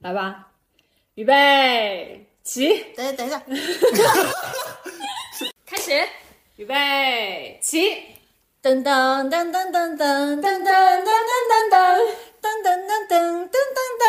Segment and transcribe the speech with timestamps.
[0.00, 0.48] 来吧，
[1.14, 3.42] 预备起，等等一下，
[5.66, 6.06] 开始，
[6.56, 7.92] 预备起，
[8.62, 12.06] 噔噔噔噔噔噔噔噔噔噔噔。
[12.46, 13.12] 噔噔噔噔
[13.48, 13.56] 噔
[13.90, 14.02] 噔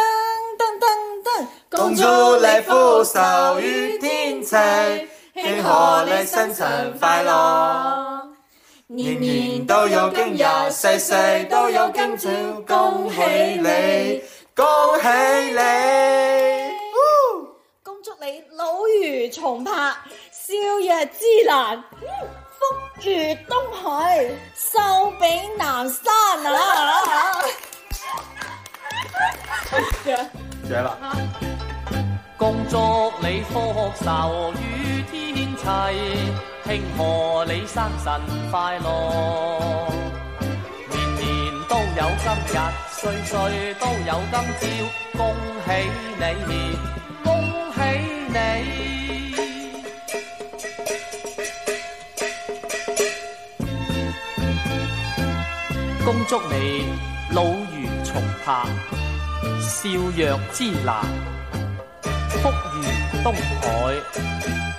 [0.59, 0.85] 噔噔
[1.23, 1.27] 噔。
[1.71, 2.03] 公主
[2.37, 8.27] 你福壽與天齊，慶賀你生辰快樂。
[8.87, 11.13] 年年都有今日，世世
[11.49, 12.29] 都有今朝，
[12.67, 13.21] 恭喜
[13.59, 14.21] 你，
[14.57, 14.65] 恭
[14.99, 15.07] 喜
[15.51, 15.59] 你！
[17.83, 19.71] 恭祝你老如重拍，
[20.31, 21.83] 少日之難，
[22.57, 22.65] 福
[22.95, 24.25] 如東海，
[24.57, 26.11] 壽比南山
[26.43, 26.57] 啊！
[30.67, 30.97] 絕了！
[32.35, 35.93] 恭祝你福壽與天齊，
[36.65, 39.86] 慶賀你生辰快樂。
[41.97, 42.55] 有今日，
[42.91, 43.33] 歲歲
[43.79, 44.63] 都有今朝，
[45.17, 45.19] 恭
[45.65, 45.67] 喜
[46.19, 46.21] 你，
[47.23, 47.27] 恭
[47.73, 47.77] 喜
[48.29, 48.37] 你！
[56.05, 56.53] 恭祝你。
[57.31, 57.57] 老如
[58.05, 58.47] 松柏，
[59.59, 61.03] 笑若之南。
[62.29, 62.75] 福如
[63.23, 63.25] 東
[63.59, 63.65] 海，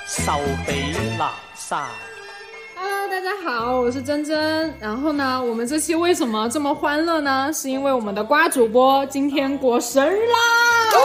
[0.07, 0.17] 壽
[0.65, 0.71] 比
[1.19, 1.21] 南
[1.57, 1.83] 山。
[3.19, 4.73] 大家好，我是珍珍。
[4.79, 7.51] 然后呢，我们这期为什么这么欢乐呢？
[7.53, 10.39] 是因为我们的瓜主播今天过生日啦！
[10.95, 11.01] 哦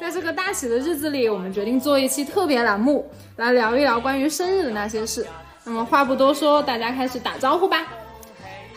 [0.00, 5.26] 在这个大喜的日子里，我们决定做一期特别栏目，来聊一聊关于生日的那些事。
[5.64, 7.84] 那么话不多说，大家开始打招呼吧。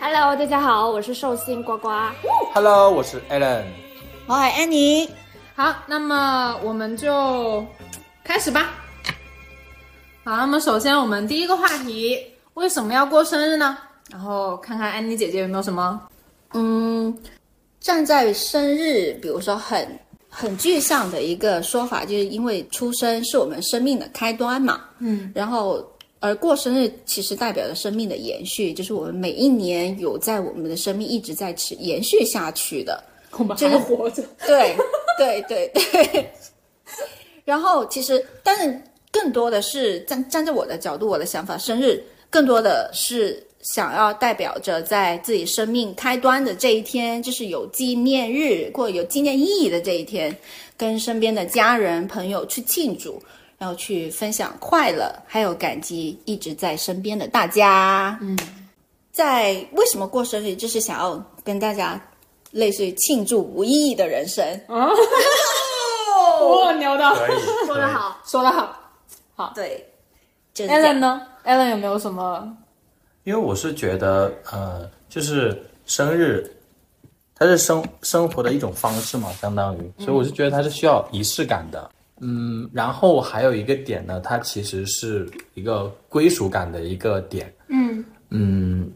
[0.02, 1.90] Hello，大家好，我是寿星呱呱。
[2.56, 3.62] Hello，我是 Alan。
[4.26, 5.10] 我係 Annie，
[5.56, 7.64] 好，那么我们就
[8.24, 8.72] 开始吧。
[10.28, 12.22] 好，那么首先我们第一个话题，
[12.56, 13.78] 为什么要过生日呢？
[14.12, 16.02] 然后看看安妮姐姐有没有什么
[16.54, 17.18] 嗯，
[17.80, 19.88] 站在生日，比如说很
[20.28, 25.82] 很具象的一个说法，就是因为出生是我们生命的开端嘛，嗯，然后
[26.20, 33.02] 而过生日其实代表着生命的延续，就是我们每一年有在我们的生命一直在持延续下去的，
[33.38, 34.22] 我们这个活着。
[34.46, 34.76] 对
[35.18, 36.30] 对对对。
[37.46, 38.78] 然后其实，但是
[39.20, 50.36] 更多的是站站在我的角度，我的想法，生日更多的是想要代表着在自己生命开端的这一天，就是有纪念日或有纪念意义的这一天，
[50.78, 53.22] 跟身边的家人朋友去庆祝。
[53.60, 58.16] 然后去分享快乐，还有感激一直在身边的大家。
[58.22, 58.38] 嗯，
[59.12, 62.00] 在为什么过生日，就是想要跟大家
[62.52, 64.46] 类似于庆祝无意义的人生。
[64.70, 64.88] 哇，
[66.74, 67.16] 牛的，
[67.66, 68.77] 说得好，说得好。
[69.54, 69.86] 对，
[70.54, 72.58] 就是 Alan 呢？Alan 有没有什么？
[73.24, 76.50] 因为我是觉得，呃，就是生日，
[77.36, 81.92] 它是生生活的一种方式嘛，相当于，所以我是觉得它是需要仪式感的。
[82.20, 87.54] 嗯，然后还有一个点呢，它其实是一个归属感的一个点。
[87.68, 88.92] 嗯嗯，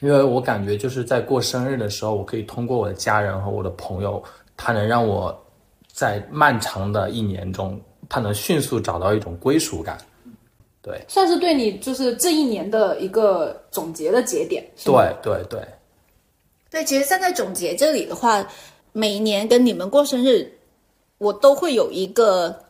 [0.00, 4.22] 因为我感觉就是在过生日的时候，我可以通过我的家人和我的朋友，
[4.56, 5.36] 他能让我
[5.90, 9.96] 在漫长的一年中，他能迅速找到一种归属感。
[10.82, 14.62] 对，算是对你就是这一年的一个总结的节点。
[14.84, 15.60] 对，对，对。
[16.70, 18.46] 对，其实站在总结这里的话，
[18.92, 20.50] 每一年跟你们过生日，
[21.18, 22.64] 我都会有一个，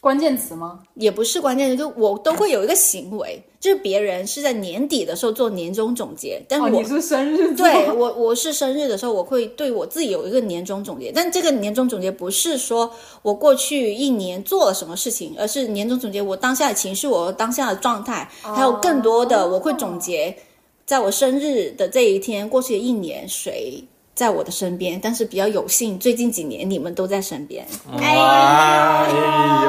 [0.00, 0.80] 关键词吗？
[0.94, 12.90] 也不是关键词，就我都会有一个行为，就是别人是在年底的时候做年终总结，但哦，我、你是生日做对我，我是生日的时候，我会对我自己有一个年终总结，但这个年终总结不是说
[13.20, 20.34] 我过去一年做了什么事情，而是年终总结我当下的情绪，我当下的状态，还有更多的我会总结，
[20.86, 23.84] 在我生日的这一天，过去的一年谁
[24.20, 27.66] 在我的身边，但是比较有幸，最近几年你们都在身边，
[27.98, 29.20] 哎呦，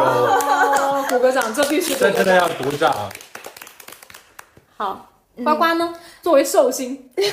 [0.03, 2.93] 哦，鼓个掌，这必须这真的要鼓掌。
[4.75, 5.07] 好。
[5.45, 5.93] 呱呱呢？
[6.21, 7.23] 作为寿星，他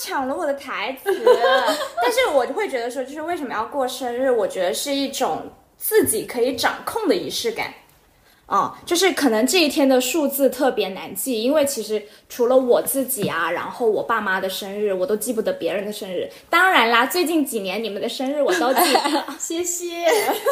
[0.00, 1.12] 抢了我的台词，
[2.02, 4.30] 但是我就会觉得说，就是为什么要过生日？
[4.30, 5.42] 我觉得是一种
[5.76, 7.74] 自己可以掌控的仪式感。
[8.52, 16.28] 哦，就是可能这一天的数字特别难记，因为其实除了我自己啊，然后我爸妈的生日，我都记不得别人的生日。
[16.50, 20.06] 当然啦，最近几年你们的生日我都记得， 谢谢。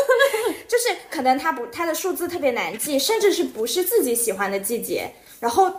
[0.66, 5.70] 就是可能他不，他的数字特别难记，甚至是不是自己喜欢的季节，然后。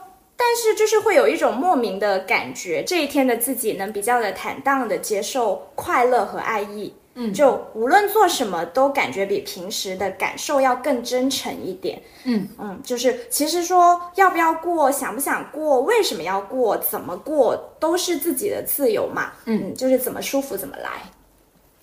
[0.44, 6.92] 但是就是会有一种莫名的感觉，这一天的自己能比较的坦荡的接受快乐和爱意。
[7.14, 12.02] 嗯，就无论做什么，都感觉比平时的感受要更真诚一点。
[12.24, 19.34] 嗯嗯，就是其实说要不要过，想不想过，为什么要过，怎么过，都是自己的自由嘛。
[19.46, 21.02] 嗯，就是怎么舒服怎么来。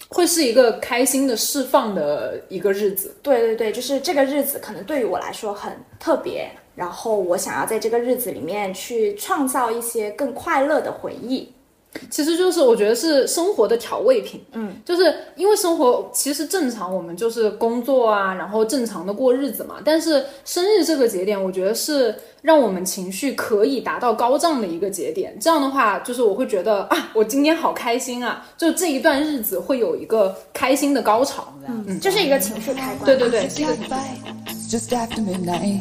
[0.08, 3.14] 会是一个开心的释放的一个日子。
[3.22, 11.52] 对对对，就是这个日子可能对于我来说很特别，然后我想要在这个日子里面去创造一些更快乐的回忆。
[12.10, 19.76] 其实就是我觉得是生活的调味品，嗯，就是因为生活其实正常我们就是工作啊，然后正常的过日子嘛。
[19.84, 25.36] 但是生日这个节点，我觉得是让我们情绪可以达到高涨的一个节点。
[25.40, 33.06] 这样的话，就是我会觉得啊，我今天好开心啊，就这一段日子会有一个开心的高潮，嗯，嗯就是一个情绪开关。
[33.06, 35.80] 对对对，是一个 It's just after midnight.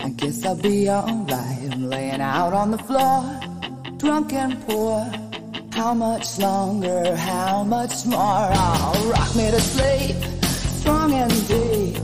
[0.00, 1.70] I guess I'll be alright.
[1.70, 3.24] I'm laying out on the floor,
[3.98, 5.04] drunk and poor.
[5.72, 7.14] How much longer?
[7.16, 8.50] How much more?
[8.54, 10.16] Oh, rock me to sleep,
[10.80, 11.96] strong and deep.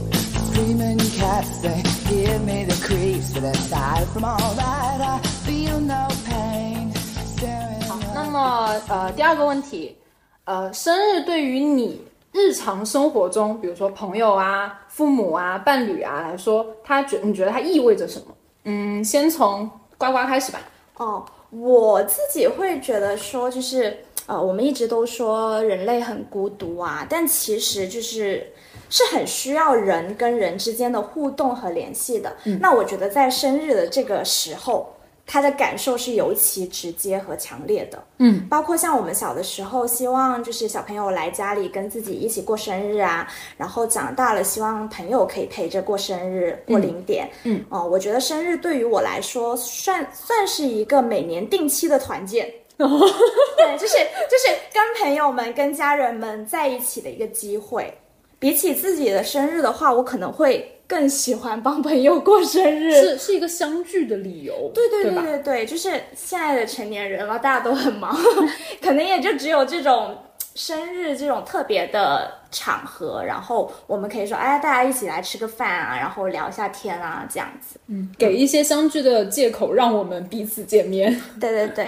[0.51, 3.33] Screaming cats, they give me the creeps.
[3.33, 6.93] But aside from all that, I feel no pain.
[7.35, 7.81] Staring
[8.13, 9.97] 那么呃，第二个问题，
[10.45, 12.01] 呃，生日对于你
[12.31, 18.27] 日常生活中，比如说朋友啊、父母啊、伴侣啊来说，它觉你觉得它意味着什么？
[18.63, 20.59] 嗯，先从呱呱开始吧。
[20.97, 21.25] 哦，
[21.59, 28.51] 我自己会觉得说，就是呃，我们一直都说人类很孤独啊，但其实就是
[28.89, 32.35] 是很需要人跟人之间的互动和联系的。
[32.59, 34.94] 那我觉得在生日的这个时候。
[35.27, 43.27] 他的感受是尤其直接和强烈的，嗯，包括像我们小的时候，希望就是小朋友来家里跟自己一起过生日啊，
[43.57, 52.47] 然后长大了，希望朋友可以陪着过生日、过零点，嗯，哦、我觉得生日对于我来说算算是一个每年定期的团建，
[52.77, 53.97] 对，就是
[54.29, 57.91] 就是跟朋友们、跟家人们在一起的一个机会。
[58.37, 65.23] 比起自己的生日的话，我可能会更喜欢帮朋友过生日，是是一个相聚的理由，对对对对？
[65.23, 68.15] 对对，就是现在的成年人了，大家都很忙，
[68.81, 70.15] 可能也就只有这种
[70.53, 77.79] 生日这种特别的场合，然后我们可以说，哎，大家一起来吃个饭啊，然后聊一下天啊，这样子。
[77.87, 81.19] 嗯给一些相聚的借口，让我们彼此见面。
[81.39, 81.87] 对对对。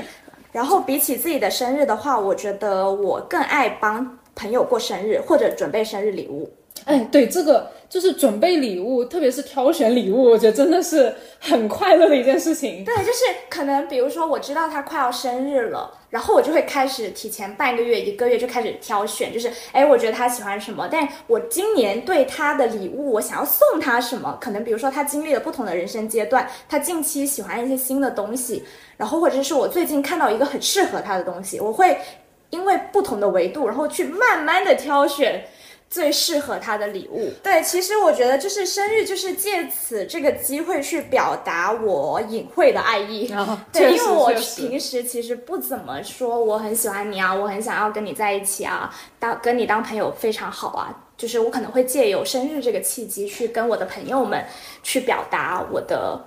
[0.51, 6.51] 然后比起自己的生日的话，我觉得我更爱帮朋友过生日或者准备生日礼物。
[6.85, 12.83] 哎，对，这个就是准备礼物，特别是挑选礼物，我觉得真的是很快乐的一件事情。
[12.85, 13.19] 对，就是
[13.49, 24.37] 可能比如说我知道他快要生日了，然后我就会开始提前半个月、一个月就开始挑选，就是哎，我觉得他喜欢什么，但我今年对他的礼物，我想要送他什么？
[24.39, 28.63] 可能比如说他经历了不同的人生阶段，他近期喜欢一些新的东西，
[28.95, 31.97] 然后或者是我最近看到一个很适合他的东西，我会
[32.49, 35.45] 因为不同的维度，然后去慢慢的挑选。
[35.89, 43.31] 最适合他的礼物，对，其实我觉得就是生日，就是借此这个机会去表达我隐晦的爱意。
[43.31, 51.03] 啊对，因为我平时其实不怎么说我很喜欢你啊，我很想要跟你在一起啊，当跟你当朋友非常好啊。
[51.17, 54.45] 就是我可能会借由生日这个契机，去跟我的朋友们
[54.83, 56.23] 去表达我的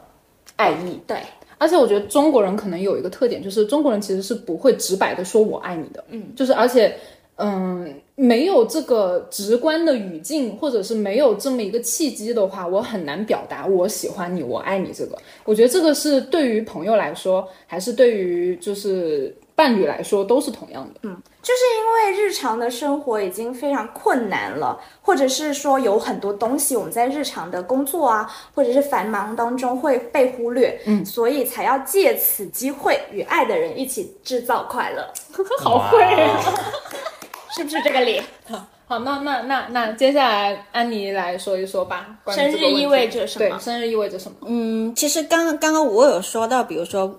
[0.57, 1.01] 爱意。
[1.07, 1.17] 对，
[1.59, 6.99] 而且我觉得中国人可能有一个特点，就是中国人其实是不会直白的说我爱你的，嗯，就是而且，
[7.43, 15.17] 嗯，没有这个直观的语境，或者是没有这么一个契机的话，我很难表达我喜欢你，我爱你这个。
[15.45, 21.01] 我觉得这个是对于朋友来说，还是对于就是伴侣来说，都是同样的。
[21.05, 35.11] 嗯就是因为日常的生活已经非常困难了，或者是说有很多东西我们在日常的工作啊，或者是繁忙当中会被忽略，嗯，所以才要借此机会与爱的人一起制造快乐，
[35.61, 36.39] 好会啊！
[37.57, 38.21] 是不是这个理？
[38.49, 42.17] 好，好那那那那接下来安妮来说一说吧。
[42.29, 44.39] 生日意味着什么对，生日意味着什么？
[44.47, 47.19] 嗯，其实刚刚刚我有说到，比如说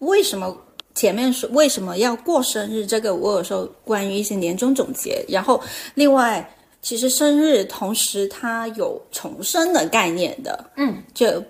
[0.00, 0.56] 为什么
[0.94, 5.60] 前面说为什么要过生日，这个我有说关于一些年终总结，然后
[5.94, 6.46] 另外
[6.82, 11.42] 其实生日同时它有重生的概念的，嗯，就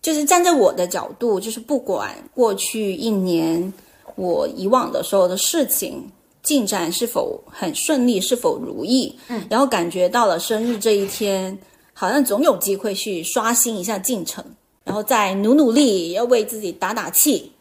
[0.00, 3.72] 就是站在我的角度，就是不管过去一年
[4.16, 6.10] 我以往的所有的事情。
[6.42, 9.16] 进展是否很顺利，是否如意？
[9.28, 11.56] 嗯，然后感觉到了生日这一天，
[11.92, 14.44] 好像总有机会去刷新一下进程，
[14.84, 17.52] 然后再努努力，要为自己打打气。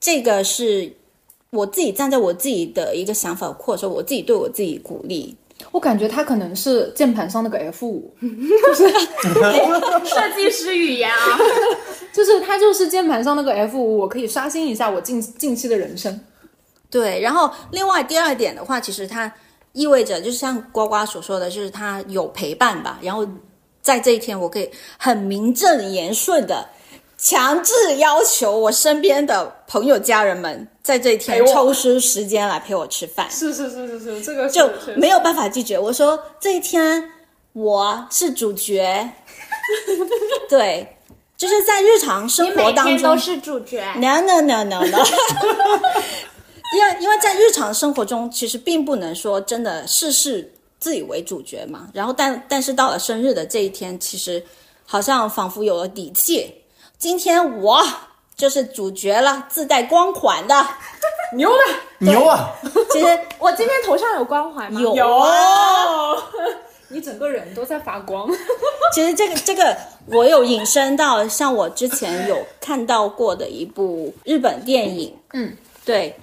[0.00, 0.92] 这个是
[1.50, 5.36] 我自己站在我自己的一个想法，或者说我自己对我自己鼓励。
[5.72, 8.90] 我感觉他可能是键盘上那个 F 五， 设
[10.36, 11.38] 计师语言啊，
[12.14, 16.18] 就是他就是键盘上那个 F 五，我可以刷新一下我近近期的人生。
[16.90, 19.32] 对，然后另外第二点的话，其实它
[19.72, 22.98] 意味着就是像呱呱所说的，就是他有陪伴吧。
[23.02, 23.26] 然后
[23.82, 26.68] 在这一天，我可以很名正言顺的
[27.16, 35.78] 强制要求我身边的朋友家人们在这一天抽出时间来陪我吃饭，是是是是是，这个就没有办法拒绝。
[35.78, 37.10] 我说这一天
[37.52, 39.10] 我是主角，
[40.48, 40.96] 对，
[41.36, 43.84] 就是在日常生活当中天都是主角。
[43.96, 45.04] No no no no no，
[46.74, 51.88] 因为因为在日常生活中，其实并不能说真的事事自以为主角嘛。
[51.92, 54.44] 然后但但是到了生日的这一天，其实
[54.86, 56.54] 好像仿佛有了底气。
[56.98, 57.82] 今天我
[58.36, 60.66] 就是主角了，自带光环的。
[61.34, 62.54] 牛的牛啊！
[62.90, 63.06] 其实
[63.38, 64.80] 我今天头上有光环吗？
[64.80, 66.16] 有有啊，
[66.88, 68.26] 你整个人都在发光。
[68.94, 76.18] 其实这个这个我有引申到像我之前有看到过的一部日本电影，嗯，对，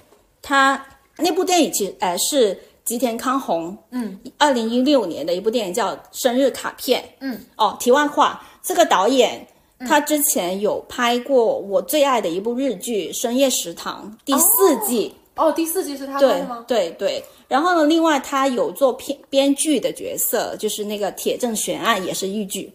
[0.48, 0.80] 它
[1.18, 9.44] 那部电影其实呃是吉田康弘，嗯，二零一六年的一部电影叫《生日卡片》，嗯，哦，题外话，这个导演。
[9.86, 16.64] 他之前有拍过我最爱的一部日剧《深夜食堂》第四季，哦，第四季是他拍对的吗？
[16.66, 22.72] 对对，然后呢，另外他有做编编剧的角色，就是那个《铁证悬案》也是豫剧，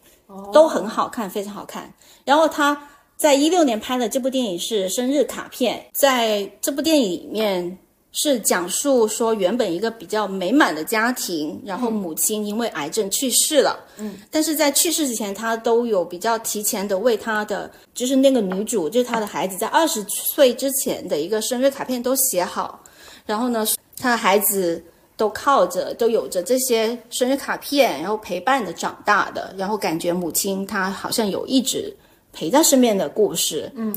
[0.53, 1.91] 都很好看，非常好看。
[2.23, 2.79] 然后他
[3.21, 7.77] 在一六年拍的这部电影是《生日卡片》，在这部电影里面
[8.11, 22.81] 是讲述说原本一个比较美满的家庭，然后母亲因为癌症去世了，嗯，但是在去世之前，他都有比较提前的为他的就是那个女主，就是他的孩子，在二十岁之前的一个生日卡片都写好，
[23.27, 23.63] 然后呢，
[23.97, 24.83] 他的孩子
[25.15, 31.95] 都靠着都有着这些生日卡片，然后陪伴着长大的，然后感觉母亲她好像有一直
[32.33, 33.71] 陪在身边的故事。
[33.75, 33.93] 嗯，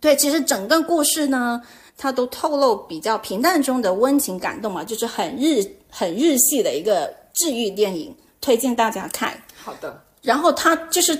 [0.00, 1.60] 对，其实整个故事呢，
[1.96, 9.32] 它都透露比较平淡中的温情感动嘛，就是很日很日系的一个治愈电影，推荐大家看。
[9.56, 11.18] 好的，然后他就是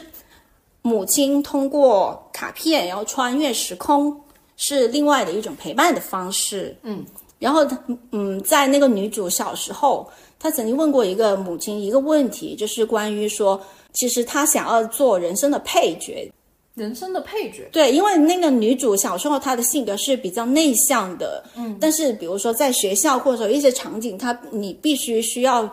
[0.83, 4.19] 母亲通过卡片，然后穿越时空，
[4.57, 6.77] 是另外的一种陪伴的方式。
[6.83, 7.05] 嗯，
[7.39, 7.79] 然后他
[8.13, 13.61] 嗯，在那个女主小时候，她曾经问过一个母亲一个问题，就是关于说，
[13.95, 16.31] 其实她想要做人生的配角。
[16.77, 17.69] 人生的配角。
[17.73, 25.69] 对，因为那个女主小时候她的性格是比较内向的，嗯，但是比如说在学校或者说一些场景，她你必须需要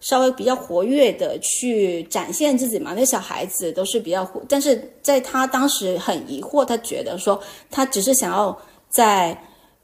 [0.00, 2.92] 稍微比较活跃的去展现自己嘛。
[2.94, 7.40] 那小孩子都是比较活，但是在她当时很疑惑，她觉得说
[7.70, 8.56] 她只是想要
[8.90, 9.36] 在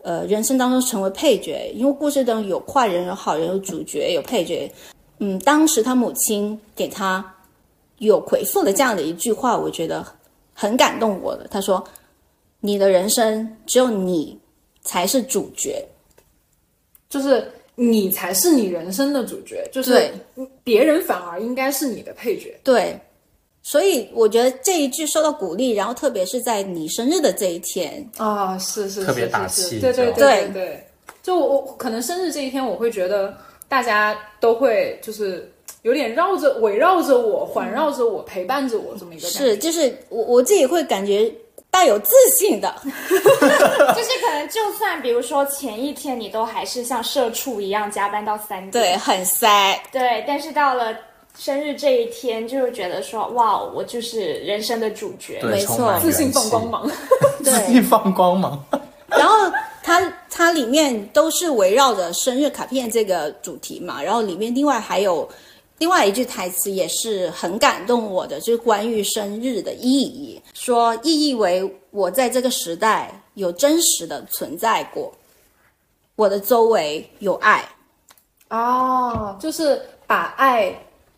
[0.02, 4.70] 呃人生当中成为配角，因为故事中有坏人、有好人、有主角、有配角。
[5.18, 7.24] 嗯，当时她母亲给她
[7.98, 10.06] 有回复了这样的一句话，我觉得
[10.60, 11.46] 很感动我的。
[11.48, 11.82] 他说
[12.58, 14.36] ：“你的人生只有你
[14.82, 15.86] 才是主角。
[17.08, 20.10] 就是你才是你人生的主角，就是
[20.64, 22.98] 别人反而应该是你的配角。”对，
[23.62, 30.84] 所以我觉得这一句受到鼓励，然后特别是在你生日的这一天，啊、是是特别是是打气对对对对对。
[31.22, 33.32] 就我我可能生日这一天，我会觉得
[33.68, 35.48] 大家都会就是
[35.82, 39.38] 有点绕着围绕着我，环绕着我，陪伴着我这么一个感觉。
[39.38, 41.32] 是就是我我自己会感觉
[41.70, 50.96] 带有自信的， 就是可能就算比如说前一天你都还是像社畜一样加班到三点，对，很塞，对，但是到了
[51.38, 55.40] 生日这一天，就会觉得说哇，我就是人生的主角。
[55.42, 56.90] 没错自信放光芒。
[57.44, 58.64] 自信放光芒。
[59.06, 59.50] 然后
[59.82, 65.28] 它它里面都是围绕着生日卡片这个主题嘛，然后里面另外还有
[65.78, 75.12] 另外一句台词也是很感动我的，就是关于生日的意义，说意义为我在这个时代有真实的存在过，
[76.16, 77.64] 我的周围有爱，
[78.50, 80.74] 哦，就是把爱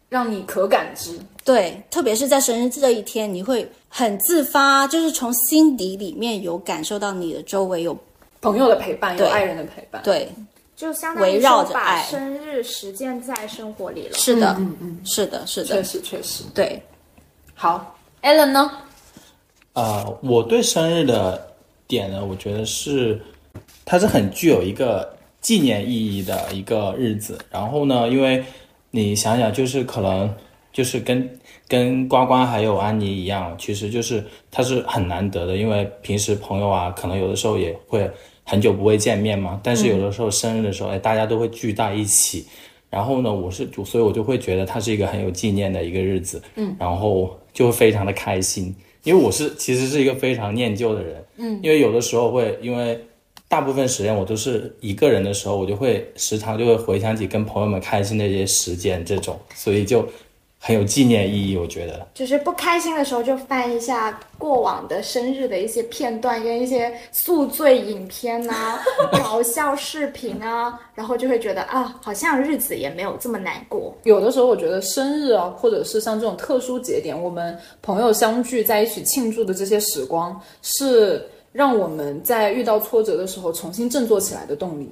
[0.09, 1.19] 让你可感知。
[1.43, 7.97] 对，特别是在生日这一天，你会很自发，就是从心底里面有感受到你的周围有
[8.43, 10.03] 朋友的陪伴，有爱人的陪伴。
[10.03, 10.31] 对，
[10.81, 14.15] 就相当于围绕说把着爱生日实践在生活里了。
[14.15, 16.43] 是的，嗯嗯，是的，是确，实确实。
[16.55, 16.83] 对。
[17.55, 18.71] 好，Allen 呢？
[19.75, 21.53] 呃，我对生日的
[21.87, 23.21] 点呢，我觉得是
[23.85, 27.39] 它是很具有一个纪念意义的一个日子。
[27.51, 28.43] 然后呢，因为
[28.91, 30.35] 你想想，就是可能
[30.73, 38.11] 就是跟跟呱呱还有安妮一样，其实就是它是很难得的，因为平时朋友啊，可能有的时候也会
[38.51, 39.61] 很久不会见面嘛。
[39.63, 42.47] 但是有的时候生日的时候，哎，大家都会聚在一起。
[42.91, 48.75] 然后呢，我是所以我就会觉得它是一个很有纪念的一个日子，嗯，然后就会非常的开心。
[49.05, 52.99] 因为我是其实是一个非常念旧的人，嗯，因为有的时候会因为
[53.47, 60.05] 大部分时间我都是一个人的时候，我就会时常就会回想起跟朋友们开心的一些时间，这种，所以就
[60.63, 62.07] 很有纪念意义，我觉得。
[62.13, 68.79] 就是不开心的时候就翻一下过往的生日的一些片段跟一些宿醉影片啊、
[69.25, 73.97] 搞笑视频啊，然后就会觉得啊，好像日子也没有这么难过。
[74.05, 84.91] 有的时候我觉得生日啊，或者是像这种特殊节点，我们朋友相聚在一起庆祝的这些时光，是让我们在遇到挫折的时候重新振作起来的动力。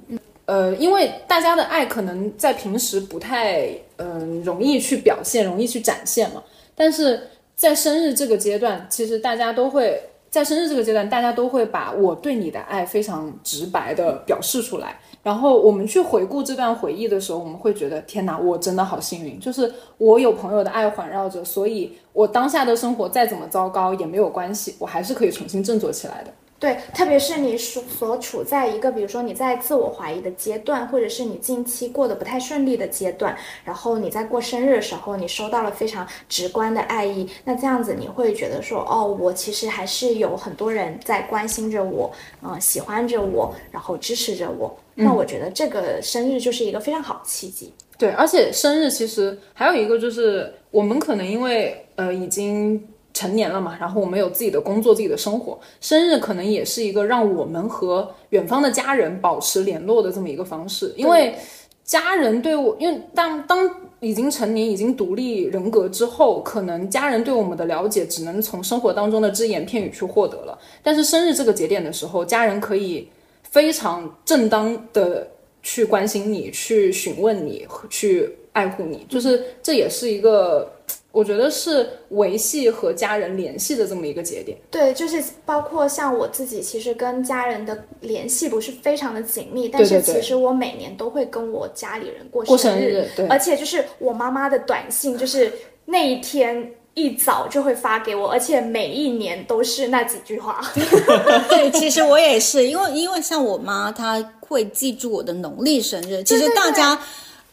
[0.49, 6.41] 呃，因为大家的爱可能在平时不太嗯、容易去表现，容易去展现嘛，
[6.73, 7.21] 但是
[7.55, 10.01] 在生日这个阶段，其实大家都会
[10.31, 14.99] 在生日这个阶段，大家都会把我对你的爱非常直白的表示出来。
[15.21, 26.33] 然后我们去回顾这段回忆的时候，我们会觉得天哪，我真的好幸运，就是我有朋友的爱环绕着，所以我当下的生活再怎么糟糕也没有关系，我还是可以重新振作起来的。
[26.59, 42.11] 对，特别是你所所处在一个，比如说你在自我怀疑的阶段，或者是你近期过得不太顺利的阶段，然后你在过生日的时候，你收到了非常直观的爱意，那这样子你会觉得说，哦，我其实还是有很多人在关心着我，
[42.43, 44.77] 嗯、喜欢着我，然后支持着我。
[44.95, 47.73] 那我觉得这个生日就是一个非常好的契机。
[47.97, 52.85] 对，而且生日其实还有一个就是，我们可能因为呃已经
[53.19, 61.35] 成年了嘛，然后我们有自己的工作、自己的生活，生日可能也是一个让我们和远方的家人保持联络的这么一个方式，因为
[61.83, 73.09] 家人对我，因为当当已经成年、已经独立人格之后，可能家人对我们的了解只能从生活当中的只言片语去获得了，但是生日这个节点的时候，家人可以
[73.43, 75.27] 非常正当的
[75.61, 80.71] 去关心你，去询问你，去爱护你，就是这也是一个，
[81.11, 84.57] 我觉得是维系和家人联系的这么一个节点。
[84.69, 95.51] 对，就是包括像我自己，其实跟家人的联系不是非常的紧密，但是其实我每年都会跟我家里人过过生生日对而且就是我妈妈的短信，就是
[95.85, 96.71] 那一天。
[96.95, 100.59] 一早就会发给我，而且每一年都是那几句话。
[101.47, 106.21] 对，其实我也是，因为因为像我妈，她会记住我的农历生日。
[106.23, 106.99] 其实大家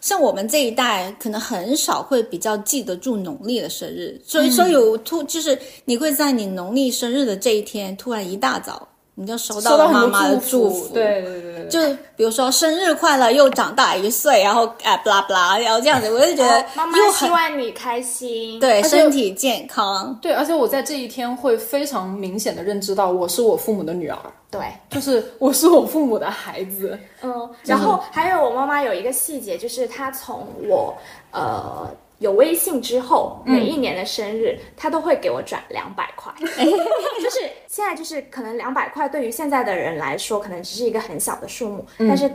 [0.07, 8.87] 像我们这一代，可能很少会比较记得住农历的生日，所以说有突就是你会在你农历生日的这一天，突然一大早
[9.19, 11.81] 你就收到了妈妈的祝祝福，对对对对，就
[12.15, 18.61] 比如说生日快乐，又长大一岁，然后哎，不啦不啦，然后这样子，我就觉得妈妈又希望你开心。
[18.61, 20.17] 对身体健康。
[20.21, 24.19] 对，而且我在这一天会非常明显的认知到，我是我父母的女儿，
[24.51, 26.99] 对，就是我是我父母的孩子。
[27.23, 30.95] 嗯，然后还有我妈妈有一个细节，就是她从我
[31.31, 36.33] 呃有微信之后，每一年的生日，他都会给我转两百块。
[36.41, 42.31] 就是现在就是可能两百块对于现在的人来说，可能只是一个很小的数目，但是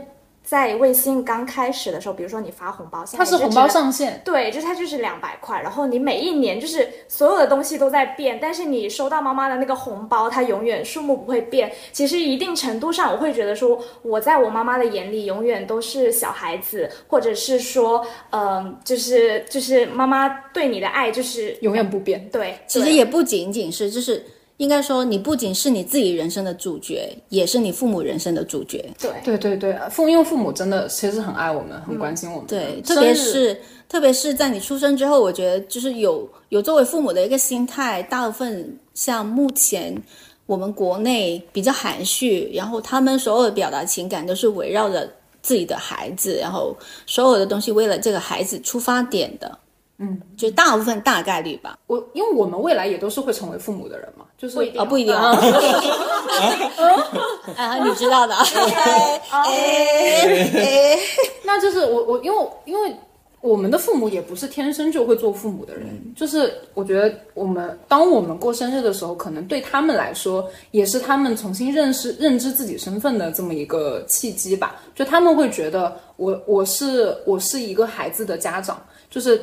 [0.52, 11.72] 在微信刚开始的时候，比如说你发红包，它是红包上限，对，就是它就是两百块，然后你每一年就是所有的东西都在变，但是你收到妈妈的那个红包，它永远数目不会变。
[11.90, 22.28] 其实一定程度上，我会觉得说，我在我妈妈的眼里永远都是小孩子，或者是说，嗯、就是就是妈妈对你的爱就是永远不变。
[22.28, 24.22] 对，其实也不仅仅是，就是
[24.58, 28.84] 应该说，你不仅是你自己人生的主角，也是你父母人生的主角。
[28.98, 32.46] 对对对对，父因为父母真的其实很爱我们，很关心我们。
[32.46, 39.96] 对，特别是特别是在你出生之后，我觉得就是有有作为父母的一个心态，大部分像目前
[40.46, 45.10] 我们国内比较含蓄，然后他们所有的表达情感都是围绕着
[45.40, 49.58] 自己的孩子，然后所有的东西为了这个孩子出发点的。
[50.02, 51.78] 嗯，就大部分大概率吧。
[51.86, 55.30] 我因为我们未来也都是会成为父母的人嘛，就是不一定啊，不一定啊。
[57.56, 58.34] 啊， 你知道的。
[61.44, 62.96] 那就是我我因为因为
[63.40, 74.82] 我们的父母也不是天生就会做父母的人，就是我觉得我们当我们过生日的时候，可能对他们来说也是他们重新认识认知自己身份的这么一个契机吧。
[74.96, 79.40] 就他们会觉得我我是我是一个孩子的家长，就是。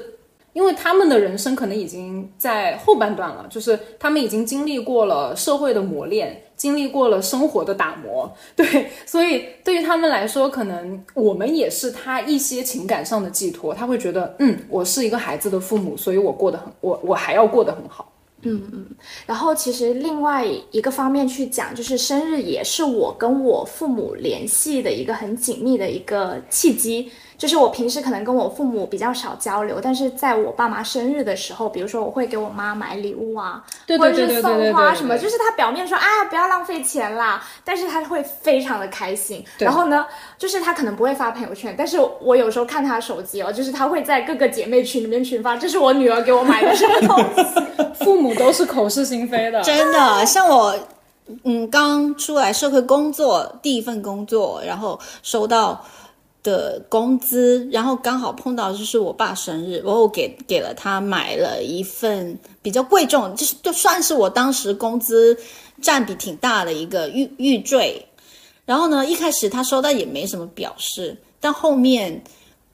[0.53, 13.73] 因为他们的人生可能已经在后半段了，就是他们已经经历过了社会的磨练，经历过了生活的打磨， 对，所以对于他们来说，可能我们也是他一些情感上的寄托。
[13.73, 18.12] 他会觉得，嗯，我是一个孩子的父母，所以我过得很，我我还要过得很好。
[18.41, 18.85] 嗯嗯
[19.25, 27.12] 然后其实另外一个方面去讲，就是生日也是我跟我父母联系的一个很紧密的一个契机。
[27.39, 39.43] 就是我平时可能跟我父母比较少交流，但是在我爸妈生日的时候，比如说我会给我妈买礼物啊，对或者是送花什么，就是他表面说啊不要浪费钱啦，但是他会非常的开心。
[39.58, 40.06] 然后呢，
[40.38, 47.60] 就是他可能不会发朋友圈，但是我有时候看他手机哦，就是他会在各个姐妹群里面群发，这是我女儿给我买的什么东西。
[48.04, 50.78] 父母都是口是心非的，真的，像我，
[51.43, 55.84] 嗯，刚出来社会工作，第一份工作，然后收到
[56.41, 65.38] 的工资，然后刚好碰到就是我爸生日，我给给了他买了一份比较贵重，就是就算是我当时工资
[65.82, 68.06] 占比挺大的一个玉玉坠。
[68.65, 72.23] 然后呢，一开始他收到也没什么表示，但后面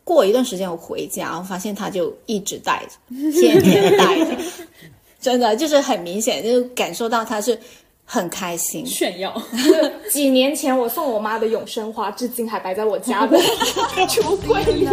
[0.03, 4.37] 过一段时间我回家，我发现他就一直带着，天天带着。
[5.21, 7.59] 真的就是很明显，就感受到他是
[8.05, 8.85] 很开心。
[8.85, 9.33] 炫耀。
[10.11, 13.37] 几年前我送我妈的永生花，至今还摆在我家的
[14.07, 14.87] 橱柜里。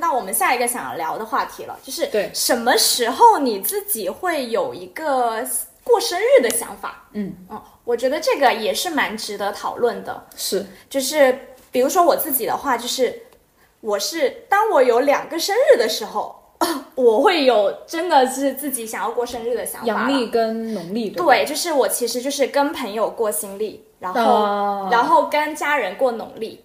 [0.00, 5.46] 到我们下一个想要聊的话题了，就是对什么时候你自己会有一个
[5.84, 7.04] 过生日的想法？
[7.12, 10.26] 嗯嗯，我觉得这个也是蛮值得讨论的。
[10.36, 11.38] 是，就是
[11.70, 13.22] 比如说我自己的话，就是
[13.80, 16.34] 我是当我有两个生日的时候，
[16.94, 19.86] 我会有真的是自己想要过生日的想法了。
[19.86, 26.64] 阳历跟农历对对，就是我其实就是跟朋友过新历，然后、哦然后跟家人过农历，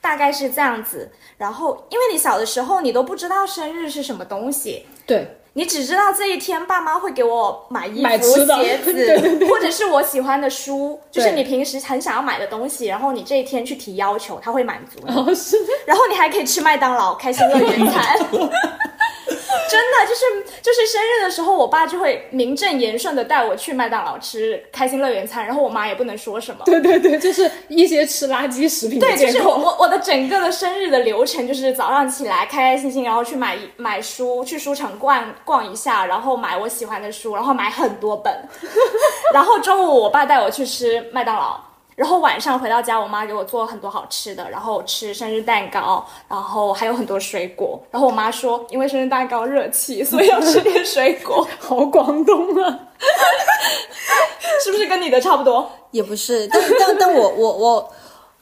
[0.00, 1.10] 大概是这样子。
[1.36, 8.24] 然后因为你小的时候你都不知道生日是什么东西，对你只知道这一天爸妈会给我买衣买服、
[8.62, 18.16] 鞋 子，对对对或者是我喜欢的书，就是你平时很想要买的东西，然后你这一天去提要求，他会满足你，哦是，然后你还可以吃麦当劳、开心乐园 餐。
[19.68, 26.62] 真的就是就是生日的时候，我爸就会名正言顺的带我去麦当劳吃开心乐园餐，然后我妈也不能说什么。
[26.64, 29.40] 对对对，就是一些吃垃圾食品的对，就是。
[29.42, 38.32] 我我我的整个的生日的流程就是早上起来开开心心，然后去买买书，去书城逛逛一下，然后买我喜欢的书，然后买很多本，
[39.34, 41.69] 然后中午我爸带我去吃麦当劳。
[42.00, 47.78] 然后晚上回到家，我妈给我做很多好吃的，然后吃生日蛋糕，然后还有很多水果。
[47.90, 52.80] 然后我妈说，因为生日蛋糕热气，所以要吃点水果， 好广东啊！
[54.64, 55.70] 是不是跟你的差不多？
[55.90, 57.92] 也不是，但但但我我我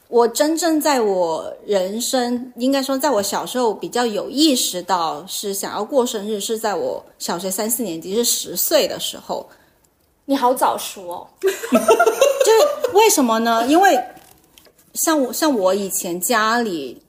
[0.07, 9.45] 我真正在我人生，应该说在我小时候比较有意识到是想要过生日，是在我小学三四年级，是十岁的时候。
[10.29, 11.27] 你好早熟哦。
[11.41, 13.65] 就是为什么呢？
[13.65, 13.99] 因为
[14.93, 17.01] 像我像我以前家里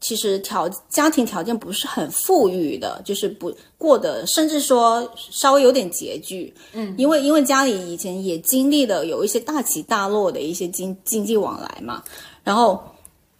[0.00, 6.54] 其实条家庭条件不是很富裕的，就是不过的，甚至说稍微有点拮据。
[6.72, 12.00] 嗯，因为因为家里以前也经历了有一些大起大落的一些经经济往来嘛，
[12.44, 12.80] 然后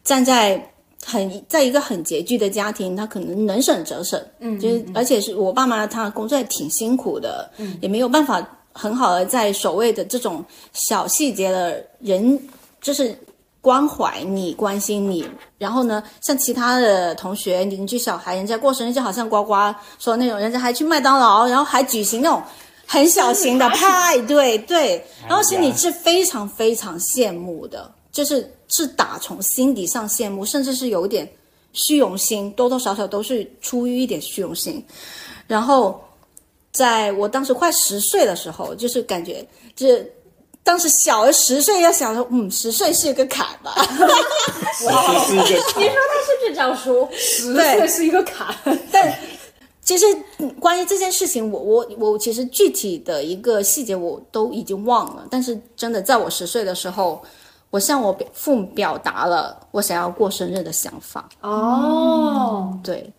[0.03, 0.75] 站在。
[1.07, 12.41] 很在一个很拮据的家庭，他可能能省则省，嗯，就是而且是我爸妈，他工作也挺辛苦的，嗯，也没有办法很好的在所谓的这种小细节的人，
[12.81, 13.19] 就是
[13.61, 15.29] 关怀你、关心你。
[15.59, 19.55] 然后呢，像其他的同学、邻居小孩，人家过生日就好像呱呱
[19.99, 22.41] 说那种，人家还去麦当劳，然后还举行那种
[22.87, 31.29] 很小型的 派对，对，然后心里是非常非常羡慕的，就是是打从心底上羡慕，甚至是有一点
[31.73, 34.83] 虚荣心，多多少少都是出于一点虚荣心。
[35.49, 36.01] 然后
[36.73, 40.13] 在我当时快十岁的时候，就是感觉就是
[40.63, 43.75] 当时小了十岁，要想说，嗯，十岁是一个坎吧。
[44.79, 47.09] 这是一个你说他是不是早熟？
[47.13, 48.55] 十对岁是一个坎，
[48.93, 49.19] 但
[49.83, 50.05] 其实
[50.37, 57.21] 嗯关于这件事情，我我我其实具体的一个细节我都已经忘了，但是真的在我十岁的时候，
[57.71, 61.29] 我向我表父母表达了我想要过生日的想法。
[61.41, 63.11] 哦，对，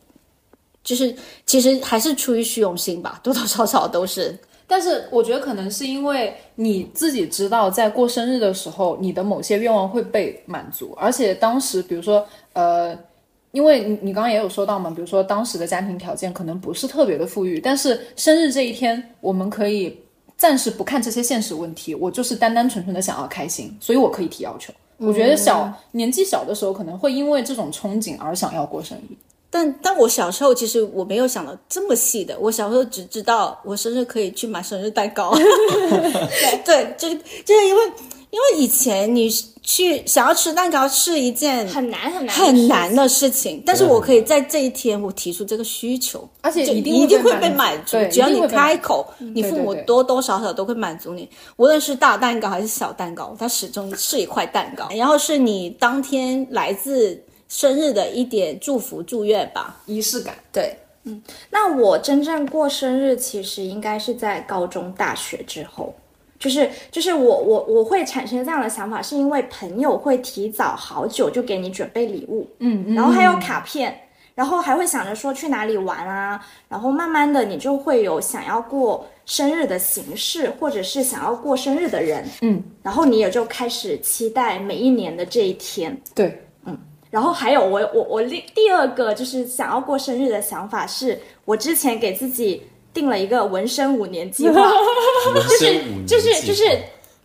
[0.89, 4.35] 就是其实还是出于虚荣心吧，多多少少都是。
[4.65, 12.97] 但是我觉得可能是因为你自己知道，在过生日的时候，你的某些愿望会被满足，而且当时比如说呃。
[13.51, 19.99] 因为你你刚刚也有说到嘛，比如说当时的家庭条件可能不是特别的富裕，但是生日这一天，我们可以
[20.37, 24.71] 暂时不看这些现实问题，我就是单单纯纯的想要开心，所以我可以提要求。
[24.97, 29.15] 我觉得小、年纪小的时候可能会因为这种憧憬而想要过生日。
[29.51, 35.33] 但但我小时候其实我没有想到这么细的，我小时候只知道我生日可以去买生日蛋糕。
[35.35, 37.81] 对对，就是就是因为
[38.29, 39.27] 因为以前你
[39.63, 60.33] 去想要吃蛋糕是一件很难很难很难的事情，但是我可以在这一天我提出这个需求，而且一定一定会被满满足，只要你开口，你父母多多少少都会满足你，无论是大蛋糕还是小蛋糕，它始终是一块蛋糕，然后是你当天来自生日的一点祝福祝愿吧，仪式感。
[60.53, 60.73] 对。
[61.03, 65.93] 嗯那我真正过生日，其实应该是在高中、大学之后。
[66.37, 73.93] 就是就是我我我会产生这样的想法，是因为朋友会提早好久就给你准备礼物，嗯，然后还有卡片，
[74.35, 86.41] 然后还会想着说去哪里玩啊，然后慢慢的你就会有想要过生日的形式，或者是想要过生日的人，嗯，然后你也就开始期待每一年的这一天，对，
[87.09, 92.61] 然后还有我我我第第二个就是想要过生日的想法是，我之前给自己
[92.93, 94.71] 定了一个纹身五年计划，
[95.33, 96.63] 就是就是就是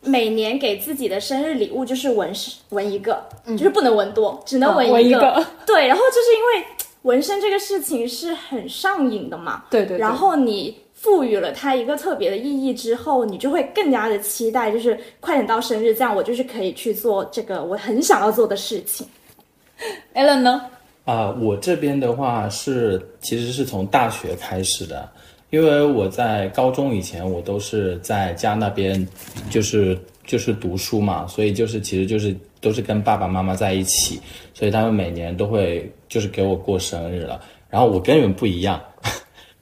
[0.00, 2.32] 每年给自己的生日礼物就是纹
[2.70, 5.44] 纹一个，就是不能纹多，只能纹一个。
[5.66, 6.66] 对，然后就是因为
[7.02, 9.98] 纹身这个事情是很上瘾的嘛，对对对。
[9.98, 10.82] 然后你。
[10.94, 19.06] 赋予了它一个特别的意义之后，你就会更加的期待，就是快点到生日，这样我就是可以去做这个我很想要做的事情。
[20.14, 20.62] Alan 呢？
[21.04, 25.06] 啊、我这边的话是其实是从大学开始的，
[25.50, 29.06] 因为我在高中以前我都是在家那边，
[29.50, 34.18] 就是就是读书嘛，所以就是其实就是都是跟爸爸妈妈在一起，
[34.54, 38.82] 所以他们每年都会就是给我过生日了，然后我跟你们不一样。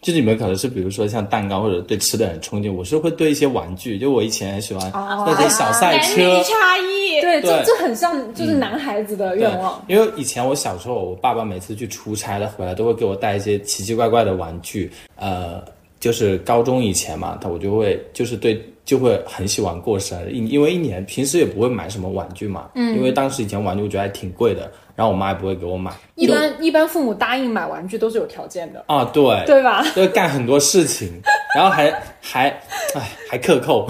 [0.03, 9.81] 就是你们可能是比如说像蛋糕或者对吃的很憧憬，我是会对一些玩具，就我以前很喜欢那些小赛车，差异，对，这这很像就是男孩子的愿望。
[9.87, 14.91] 对，因为以前我小时候，我爸爸每次去出差了回来，都会给我带一些奇奇怪怪的玩具。
[15.15, 15.63] 呃，
[16.01, 25.93] 就是高中以前嘛，他我就会就是对就会很喜欢过生日，因因为一年平时也不会买什么玩具嘛，嗯，因为当时以前玩具我觉得还挺贵的，然后我妈也不会给我买。
[26.17, 29.85] 一般一般父母答应买玩具都是有条件的，啊，对对吧？
[29.95, 31.09] 就干很多事情，
[31.55, 31.91] 然后还
[32.21, 32.49] 还
[32.95, 33.89] 哎还克扣，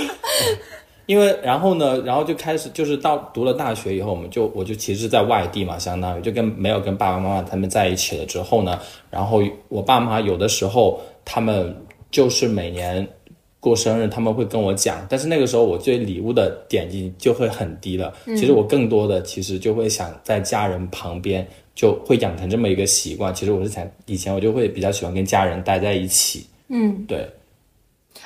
[1.06, 8.78] 因为然后呢，然后就开始就是到读了大学以后，我们就我就其实是在外地嘛，相当于就跟没有跟爸爸妈妈他们在一起了之后呢，
[9.10, 11.74] 然后我爸妈有的时候他们
[12.10, 13.08] 就是每年。
[13.58, 18.12] 过生日他们会跟我讲，但是那个时候我对礼物的点击就会很低了。
[18.26, 23.34] 其实我更多的其实就会想在家人旁边，就会养成这么一个习惯。
[23.34, 26.46] 其实我是想以前我就会比较喜欢跟家人待在一起。
[26.68, 27.28] 嗯，对，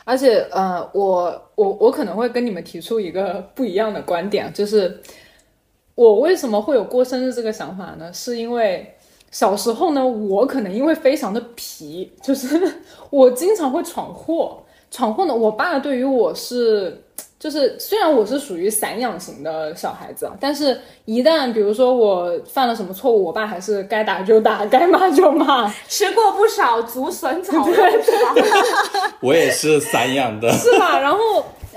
[0.05, 5.01] 而且呃，我我我可能会跟你们提出一个不一样的观点，就是
[5.95, 8.12] 我为什么会有过生日这个想法呢？
[8.12, 8.95] 是因为
[9.31, 12.75] 小时候呢，我可能因为非常的皮，就是
[13.09, 14.62] 我经常会闯祸。
[14.90, 17.03] 闯祸呢，我爸对于我是，
[17.38, 25.72] 就是虽然我是属于散养型的小孩子，啊，但是一旦比如说我犯了什么错误，我爸还是该打就打，该骂就骂。
[25.88, 28.35] 吃过不少竹笋炒肉是吧？
[29.22, 30.50] 我也是散养的。
[30.53, 30.98] 是吧？
[30.98, 31.18] 然后，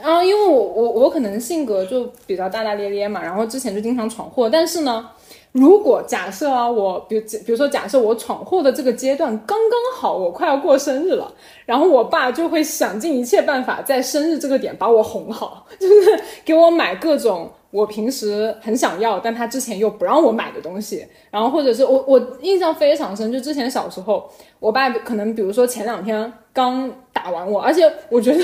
[0.02, 4.50] 然后因为我我我可能性格就比较大大咧咧嘛，然后之前就经常闯祸。
[4.50, 5.08] 但是呢，
[5.54, 11.34] 如果假设啊，我比如比如说假设我闯祸的这个阶段刚刚好，我快要过生日了，
[11.66, 17.50] 然后我爸就会想尽一切办法在生日这个点把我哄好，就是给我买各种。
[17.70, 28.38] 我平时很想要，但他之前又不让我买的东西，然后或者是我我印象非常深，就之前小时候，我爸可能比如说前两天刚打完我，而且我觉得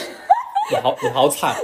[0.69, 1.55] 你好，你好惨。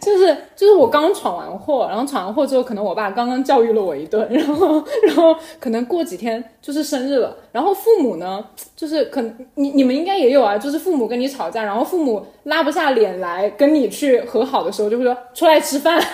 [0.00, 8.44] 就是就是我刚闯完祸，然后闯完祸之后，可能我爸刚刚教育了我一顿，然后然后可能过几天就是生日了，然后父母呢，
[8.74, 16.02] 就是可能你你们应该也有啊，就是父母跟你吵架，然后父母拉不下脸来跟你去和好的时候，就会说出来吃饭。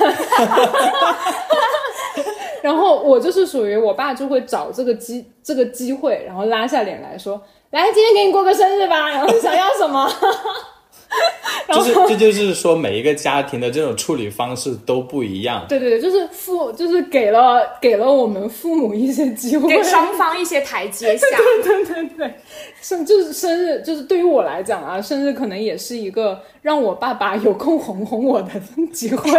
[2.61, 10.07] 然后我就是属于我爸就会找这个机这个机会，然后拉下脸来说，来今天给你过个生日吧，然后你想要什么？
[11.73, 15.65] 就是这就是说每一个家庭的这种处理方式都不一样。
[15.69, 21.27] 对对对，就是父就是给了给了我们父母一些机会，给双方一些台阶下。
[21.63, 22.35] 对对对对，
[22.81, 28.51] 生就是生日，就是对于我来讲啊，生日可能也是一个让我爸爸有空哄哄我的
[28.93, 29.31] 机会。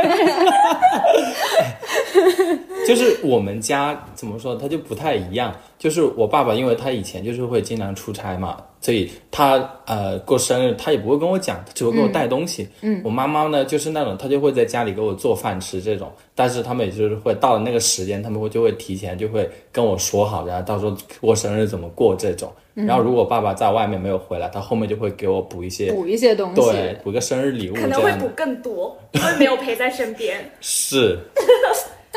[2.88, 5.54] 就是我们家怎么说，他就不太一样。
[5.78, 12.68] 就是我爸爸，因为他以前就是会经常出差嘛，所以他呃过生日他也不会跟我讲，他只会给我带东西。
[12.82, 22.52] 嗯，我妈妈呢就是那种她就会在家里给我做饭吃这种，但是他们也就是会到了那个时间，他们会就会提前就会跟我说好，然后到时候过生日怎么过这种。
[22.76, 25.92] 然后如果爸爸在外面没有回来，他后面就会给我补一些。
[25.92, 26.62] 补一些东西。
[26.62, 30.40] 对，补个生日礼物这可能会补，更多，因为没有陪在身边。
[30.62, 31.20] 是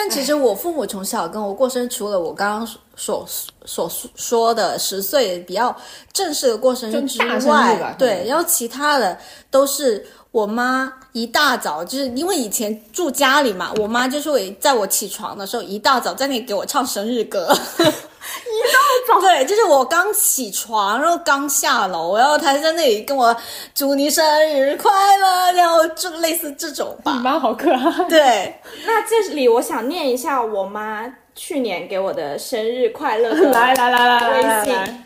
[0.02, 3.24] 但其实我父母从小跟我过生日，除了我刚刚所
[3.64, 5.74] 所说的十岁比较
[6.12, 9.16] 正式的过生日之外，对，然后其他的
[9.48, 17.48] 都是我妈一大早，就是因为以前住家里嘛，我妈就是会在我起床的时候一大早在那里给我唱生日歌。
[17.82, 18.78] 一大
[19.14, 23.36] 早，对，就是我刚起床，然后刚下楼，然后她在那里跟我
[23.74, 27.12] 祝你生日快乐，然后就类似这种吧。
[27.12, 28.04] 你妈好可爱。
[28.08, 35.04] 对，那这里我想念一下我妈去年给我的生日快乐的 来来来来来来微信来，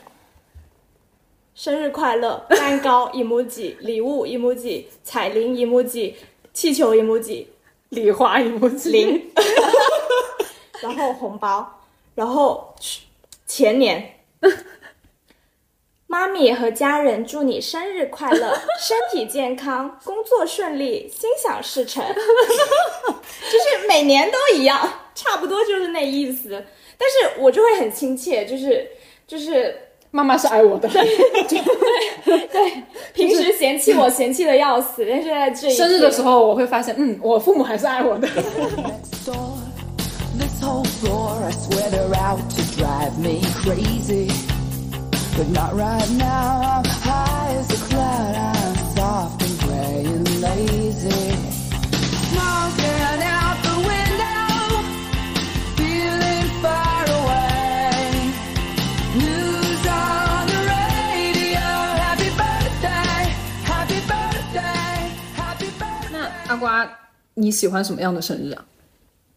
[1.57, 6.13] 生日快乐， 蛋糕 emoji，礼物 emoji，彩铃 emoji，
[6.53, 7.47] 气球 emoji，
[7.89, 9.33] 礼花一模零，
[10.83, 11.81] 然后红包，
[12.15, 12.75] 然后
[13.47, 14.21] 前年，
[16.07, 26.63] 妈咪和家人祝你生日快乐，身体健康，工作顺利，心想事成，就是每年都一样，差不多就是那意思。
[26.99, 28.91] 但是我就会很亲切，就是
[29.27, 30.89] 就是妈妈是爱我的。
[32.25, 32.83] 对对
[33.15, 38.29] 平时嫌弃我嫌弃的要死，但是在这一生日的时候，候，我会发现，嗯，我父母还是爱我的。
[66.59, 66.89] 瓜，
[67.35, 68.65] 你喜欢什么样的生日啊？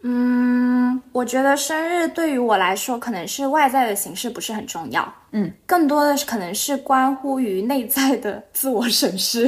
[0.01, 9.45] 嗯，我觉得生日对于我来说，可能是外在的形式不是很重要，嗯，更多的是可能是关乎于内在的自我审视。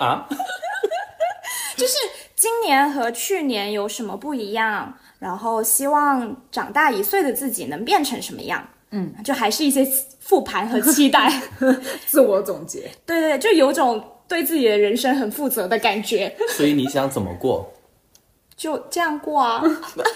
[0.00, 0.28] 啊，
[1.76, 1.94] 就是
[2.36, 8.62] 今年和去年有什么不一样，然后希望长大一岁的自己能变成什么样。
[8.90, 9.84] 嗯，就还是一些
[10.20, 11.32] 复盘和期待。
[12.06, 12.90] 自我总结。
[13.06, 16.34] 对对对，就有种对自己的人生很负责的感觉。
[16.50, 17.72] 所以你想怎么过
[18.56, 19.62] 就这样过啊，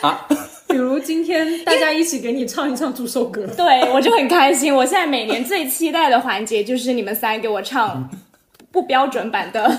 [0.02, 0.26] 啊？
[0.68, 4.74] 比如今天大家一起给你唱一唱祝寿歌，对我就很开心。
[4.74, 8.08] 我现在每年最期待的环节就是你们三给我唱
[8.70, 9.78] 不标准版的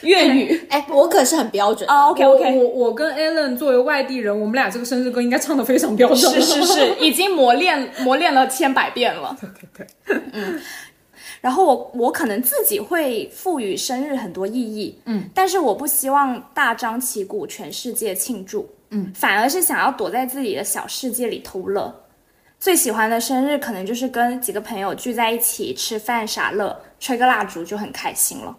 [0.00, 0.66] 粤语。
[0.70, 1.88] 哎，我可是很标准。
[1.88, 6.18] 哦，OK OK，我我跟 Alan 作为外地人，我们俩这个生日歌应该唱的非常标准。
[6.18, 9.36] 是是是，已经磨练磨练了千百遍了。
[9.38, 10.42] 对对对，
[11.44, 21.94] 然后我我可能自己会赋予生日很多意义，嗯，但是我不希望大张旗鼓全世界庆祝，嗯，反而是想要躲在自己的小世界里偷乐。
[22.58, 28.56] 最喜欢的生日可能就是跟几个朋友聚在一起吃饭傻乐，吹个蜡烛就很开心了，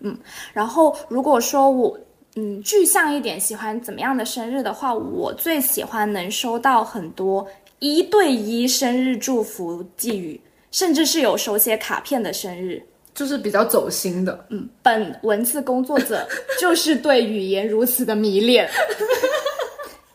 [0.00, 0.16] 嗯。
[0.54, 2.00] 然后如果说我
[2.36, 7.46] 嗯具象一点，喜欢怎么样的生日的话，我最喜欢能收到很多
[7.78, 10.40] 一对一生日祝福寄语。
[10.72, 12.82] 甚至是有手写卡片的生日。
[13.14, 14.46] 就是比较走心的。
[14.48, 16.26] 嗯，本文字工作者
[16.58, 18.68] 就是对语言如此的迷恋。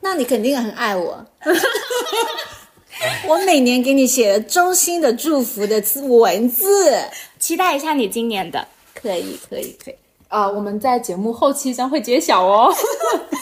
[0.02, 1.24] 那你肯定很爱我。
[3.28, 6.98] 我每年给你写了衷心的祝福的字文字，
[7.38, 8.68] 期待一下你今年的。
[8.96, 9.96] 可以，可以，可以。
[10.30, 12.74] 啊、我们在节目后期将会揭晓哦。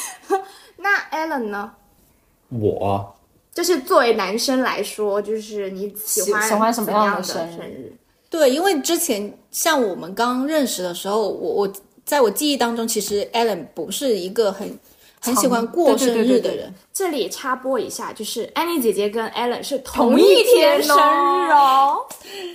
[0.76, 1.72] 那 Alan 呢？
[2.50, 3.15] 我
[3.56, 7.94] 就是作为男生来说，就是你喜欢喜喜欢什么样的的生日生日？
[8.30, 14.78] 对，因为之前像我们刚认识的时候，我我在我记忆当中，其实 Alan 不是一个很
[15.22, 16.74] 很喜欢过生日的人。
[16.96, 21.98] 这里插播一下，就是安妮姐姐跟 Allen 是同一一天生日哦。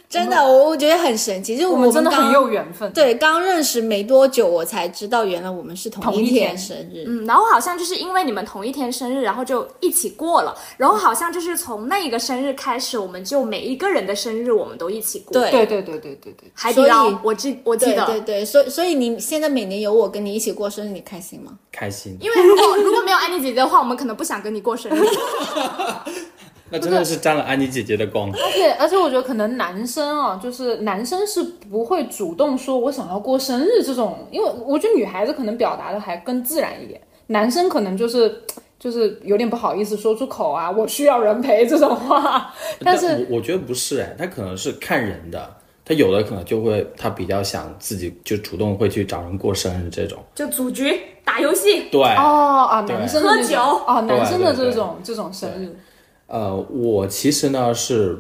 [0.09, 2.91] 真的，我我觉得很神奇，就是我们真的很有缘分。
[2.95, 7.05] 对，刚认识没多久，我才知道原来我们是同同一天天生日。
[7.07, 10.57] 嗯，然后好像就是因为你们同一天生日，然后就一起过了。
[10.79, 15.35] 然后好像就是从那一个生日开始，我们就每一个人的生日我们都一起过。
[15.35, 21.53] 对对对对对对对，海底捞所以，我记我记得，对对对，所以所以你现在每年有我跟你一起过生日，你开心吗？
[21.71, 25.03] 开心，因为如果如果没有安妮姐姐的话，我们可能不想跟你过生日。
[26.73, 28.31] 那真的是沾了安妮姐姐的光。
[28.31, 38.43] 而且而且我觉得可能男生啊，就是男生是不会主动说我想要过生日这种，因为我觉得女孩子可能表达的还更自然一点，男生可能就是
[38.79, 42.55] 就是有点不好意思说出口啊，我需要人陪这种话。
[42.85, 45.57] 但是我我觉得不是哎，他可能是看人的，
[45.91, 50.23] 他有的可能就会他比较想自己就主动会去找人过生日这种。
[50.37, 53.59] 就组局打游戏，对，哦啊，男生喝酒。
[53.59, 55.77] 哦，男生的这种这种生日，
[56.29, 58.17] 呃，我其实呢是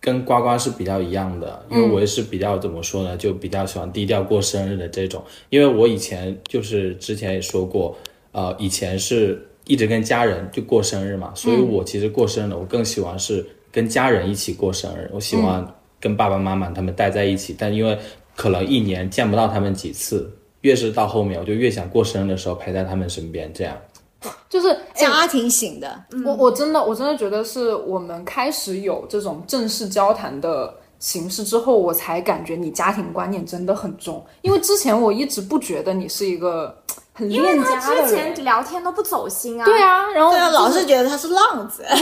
[0.00, 5.22] 跟呱呱是比较一样的，因为我也是比较怎么说呢，就比较喜欢低调过生日的这种。
[5.48, 7.96] 因为我以前就是之前也说过，
[8.32, 15.64] 呃，以前是一直跟家人就过生日嘛，所以我其实过生日我更喜欢是跟家人一起过生日，我喜欢
[16.06, 17.98] 跟爸爸妈妈他们待在一起，但因为
[18.36, 20.30] 可能一年见不到他们几次。
[20.60, 23.76] 越是到后面，我就越想过生日的时候陪在他们身边，这样。
[24.48, 34.24] 就是哎家庭型的，我我真的我真的觉得是我们开始有这种正式交谈的形式之后，我才感觉你家庭观念真的很重。
[34.42, 36.76] 因为之前我一直不觉得你是一个
[37.12, 38.44] 很因为恋他家的人之前。
[38.44, 39.64] 聊天都不走心啊。
[39.64, 41.84] 对，啊，然后老是觉得他是浪子。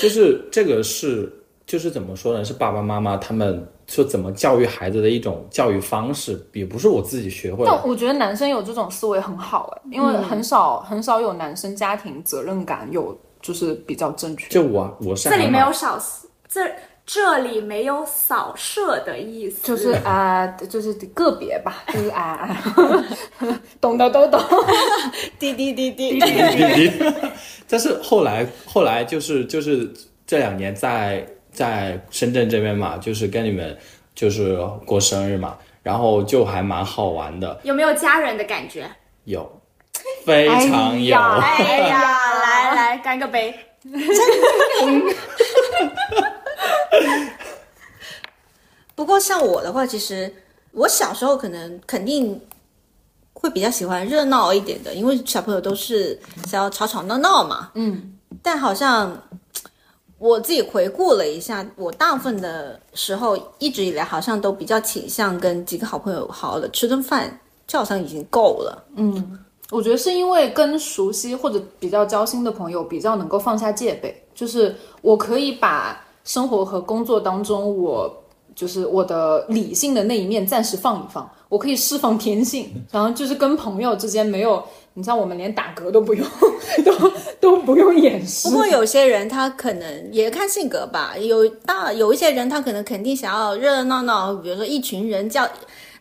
[0.00, 1.32] 就是这个是
[1.66, 2.44] 就是怎么说呢？
[2.44, 7.70] 是爸爸妈妈他们说怎么教育孩子的一种教育方式，也不是我自己学会的。
[7.70, 14.48] 但我觉得男生有这种思维很好哎，因为很少、很少有男生家庭责任感有就是比较正确。
[14.48, 15.98] 就我我是这里没有少
[16.48, 16.70] 这
[17.10, 22.62] 这里没有扫射的意思，就是啊、就是个别吧， 就是啊，啊
[23.80, 24.38] 懂的都懂。
[25.40, 26.20] 滴滴滴滴，
[27.66, 29.90] 但是后来后来就是就是
[30.26, 33.74] 这两年在在深圳这边嘛，就是跟你们
[34.14, 38.86] 就是过生日嘛，然后就还蛮好玩的，有没有家人的感觉？
[39.24, 39.50] 有
[40.26, 41.16] 非常有。
[41.16, 43.54] 哎呀，来来干个杯！
[48.94, 50.32] 不过像我的话，其实
[50.72, 52.40] 我小时候可能肯定
[53.32, 57.70] 会比较喜欢热闹一点的，因为小朋友都是想要吵吵闹闹嘛。
[57.74, 59.16] 嗯，但好像
[60.18, 68.84] 我自己回顾了一下，我大部分的时候一直以来好像都比较倾向跟几个好朋友好好的吃顿饭，就好像已经够了。
[68.96, 69.38] 嗯
[69.70, 78.22] 我觉得是因为跟熟悉或者比较交心的朋友比较能够放下戒备，就是我可以把生活和工作当中我
[78.54, 84.62] 就是我的理性的那一面暂时放一放，我可以释放天性，然后就是跟朋友之间没有，
[84.92, 86.26] 你像我们连打嗝都不用，
[86.84, 86.92] 都
[87.40, 88.56] 都不用掩饰不。
[88.56, 95.48] 过有些人他可能也看性格吧，有大有一些人他可能肯定想要热热闹闹，比如说一群人叫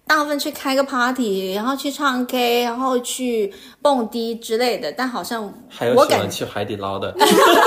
[0.07, 4.91] 大部分去开个 party，然后去唱 K，然后去蹦迪之类的。
[4.93, 7.13] 但好像还有我感喜欢去海底捞的，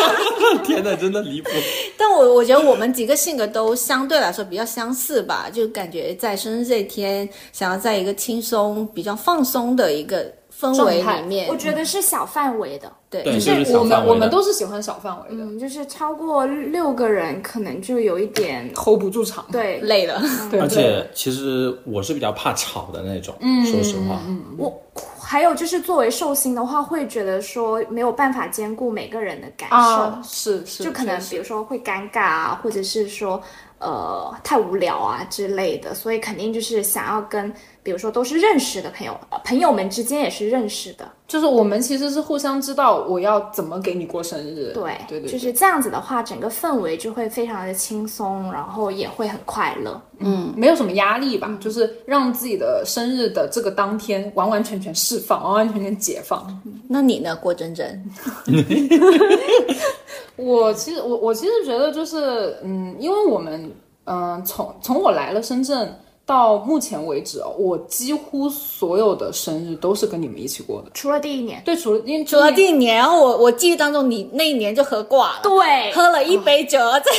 [0.65, 1.51] 天呐，真的离谱。
[1.99, 19.45] 但我我觉得我们几个性格都相对来说比较相似吧，就感觉在生日这一天，想要在一个轻松、比较放松的一个氛围里面我，觉得是小范围的，对对，就就是我们我们都是喜欢小范围的、嗯，就是超过六个人可能就有一点 hold 不住场。
[19.51, 19.81] 对。
[19.81, 20.23] 累了。
[20.51, 23.35] 对，而且其实我是比较怕吵的那种，
[23.67, 24.21] 说实话，
[24.57, 24.81] 我
[25.21, 33.41] 还有就是作为寿星的话，会觉得说没有办法兼顾每个人的感受，啊，是是，就可能比如说会尴尬啊，或者是说
[33.79, 37.53] 呃太无聊啊之类的，所以肯定就是想要跟
[37.83, 50.01] 比如说都是认识的朋友，呃朋友们之间也是认识的，就是我们其实是互相知道我要怎么给你过生日，对对对，就是这样子的话，整个氛围就会非常的轻松，然后也会很快乐。
[50.19, 56.47] 嗯没有什么压力吧，就是让自己的生日的这个当天完完全全释放，完完全全解放。
[56.89, 58.05] 那你呢，郭真真？
[60.37, 63.73] 我其实我我其实觉得就是嗯，因为我们
[64.05, 65.97] 嗯、从从我来了深圳
[66.31, 70.89] 到目前为止哦，我几乎所有的生日都是跟你们一起过的。
[70.95, 77.11] 除了第一年，对，除了因为除了第一年，然后我我记忆当中你那一年就喝挂了，对，喝了一杯酒，在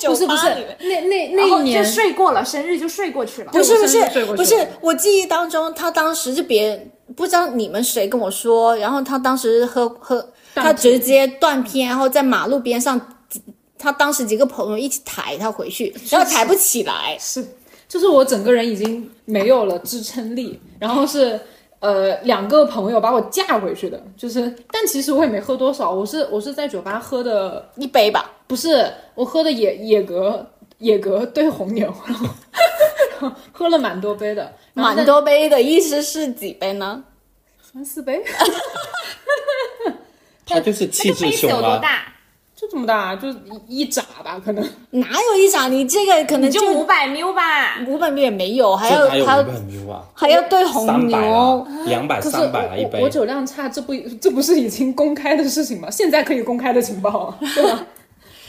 [0.00, 0.76] 酒 不是不是吧里面。
[0.80, 3.52] 那那然后就那一年就睡过了，生日就睡过去了。
[3.52, 4.02] 不是不是
[4.34, 13.00] 不是，我记忆当中他当时就别人不知道你们谁跟我说，然后他当时喝喝，他直接断片，然后在马路边上，
[13.78, 17.46] 他当时几个朋友一起抬他回去，然后抬不起来，是，
[17.88, 21.38] 就是我整个人已经没有了支撑力，然后是
[21.80, 28.32] 呃两个朋友把我架回去的，就是，但其实我也没喝多少，我是我是在酒吧喝的，一杯吧。
[28.48, 31.92] 不是我喝的野野格野格兑红牛，
[33.52, 37.02] 喝了蛮多杯的，蛮多杯的意思是几杯呢？
[37.72, 38.22] 三四杯，
[40.46, 41.46] 他就是气质那个杯子。
[41.48, 42.12] 有多大？
[42.56, 43.28] 就这么大，就
[43.68, 44.64] 一一扎吧，可能。
[44.90, 45.68] 哪有一扎？
[45.68, 47.78] 你这个可能就五百 ml 吧。
[47.86, 50.02] 五百米也没有，还这要还有五百 ml 啊？
[50.14, 53.10] 还要兑红牛啊，，两百三百啊一杯我我我。
[53.10, 55.90] 酒量差，这不这不是已经公开的事情吗？
[55.90, 57.84] 现在可以公开的情报啊，对吧？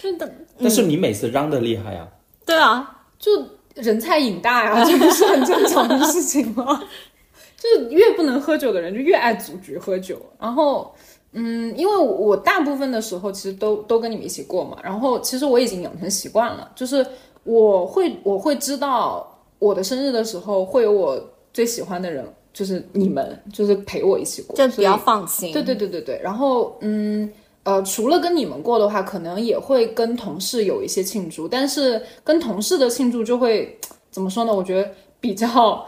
[0.61, 2.07] 但是你每次嚷的厉害啊，
[2.45, 2.89] 对啊，
[3.19, 3.29] 就
[3.75, 6.81] 人菜瘾大呀，这不是很正常的事情吗？
[7.59, 10.15] 就是越不能喝酒的人，就越爱组局喝酒。
[10.39, 10.95] 然后，
[11.39, 17.05] 嗯，因为我大部分的时候其实都都跟你们一起过嘛，然后其实我已经养成习惯了，就是
[17.43, 21.21] 我会我会知道我的生日的时候会有我
[21.53, 25.53] 最喜欢的人，就是你们，就是陪我一起过，就比较放心。
[25.53, 27.31] 对对对对对，然后嗯
[27.63, 33.77] 呃，除了跟你们过的话，可能也会跟同事有一些庆祝，但是跟同事的庆祝就会
[34.09, 34.51] 怎么说呢？
[34.51, 35.85] 我觉得比较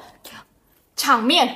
[0.95, 1.49] 场面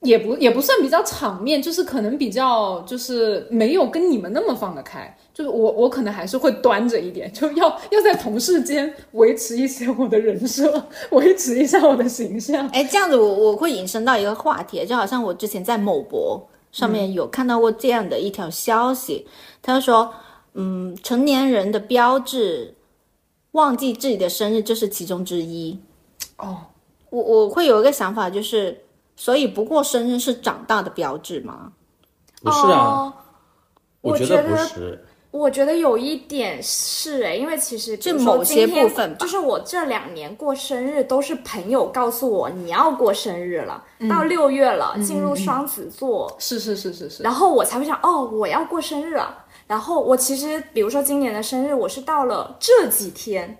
[0.00, 5.16] 也不也不算比较场面，就是可能比较就是没有跟你们那么放得开。
[5.34, 12.68] 就是我我可能还是会端着一点，就要要在同事间维持一些我的人设，维持一下我的形象。
[12.70, 19.26] 哎，这样子我我会引申到一个话题，就好像我之前在某博上面有看到过这样的一条消息，
[19.62, 20.12] 他就说，
[20.54, 22.74] 嗯，成年人的标志，
[23.52, 25.78] 忘记自己的生日就是其中之一。
[26.38, 26.56] 哦，
[27.10, 28.80] 我我会有一个想法，就是，
[29.18, 31.72] 所以不过生日是长大的标志吗？
[32.40, 33.12] 不是啊，哦
[34.00, 35.04] 我觉得我觉得不是。
[35.30, 49.44] 我觉得有一点是哎，因为其实比就某些部分吧就是我这两年过生日都是朋友告诉我你要过生日了，嗯到六月了，进入双子座，是是是是是，然后我才会想哦，我要过生日了。
[49.66, 53.58] 然后我其实比如说今年的生日，我是到了这几天。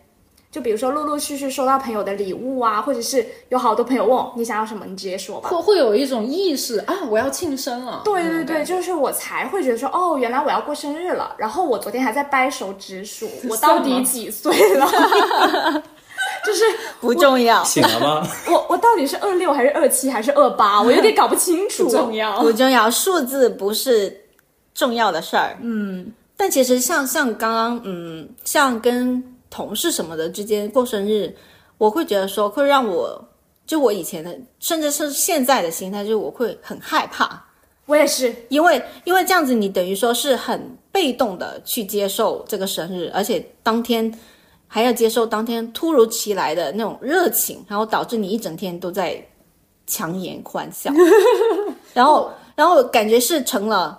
[0.51, 5.49] 就比如说，陆陆续续收到朋友的礼物啊，或者是有好多朋友问我你想要什么，你直接说吧。
[5.51, 8.01] 会会有一种意识啊，我要庆生了。
[8.05, 11.35] 对对对，就是我才会觉得说，哦，原来我要过生日了。
[11.37, 14.87] 然后我昨天还在掰手指数， 我到底几岁了？
[16.45, 16.65] 就是
[17.01, 18.27] 不重要，醒了吗？
[18.51, 20.81] 我我到底是二六还是二七还是二八？
[20.81, 21.85] 我有点搞不清楚。
[21.85, 22.41] 不重要。
[22.41, 24.25] 不重要，数字不是
[24.75, 25.57] 重要的事儿。
[25.61, 31.35] 嗯，但其实像像刚刚，嗯，像跟同事什么的之间过生日，
[31.77, 33.29] 我会觉得说会让我，
[33.67, 37.45] 就我以前的，甚至是现在的心态，就是我会很害怕，
[37.87, 44.13] 我也是，因为因为这样子，你等于说是很被动的去接受这个生日，而且当天
[44.67, 49.25] 还要接受当天突如其来的那种热情，然后导致你一整天都在
[49.87, 50.93] 强颜欢笑，
[51.95, 53.99] 然后然后感觉是成了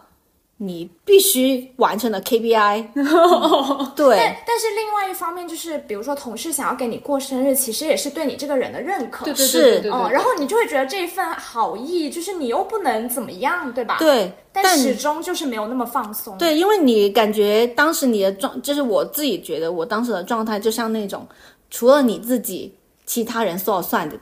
[0.61, 2.87] 你必须完成的 KPI，
[3.95, 9.23] 对但但是另外一方面就是，比如说同事想要给你过生日，其实也是对你这个人的认可。
[9.23, 13.95] 对对是对对对对哦，然后你就会觉得这一份好意，就是你又不能怎么样，对吧？。
[13.99, 16.37] 对，但始终就是没有那么放松。
[16.37, 21.25] 对，因为你感觉当时你的状，就是我自己觉得我当时的状态，就像那种
[21.69, 24.17] 除了你自己，其他人说了算的，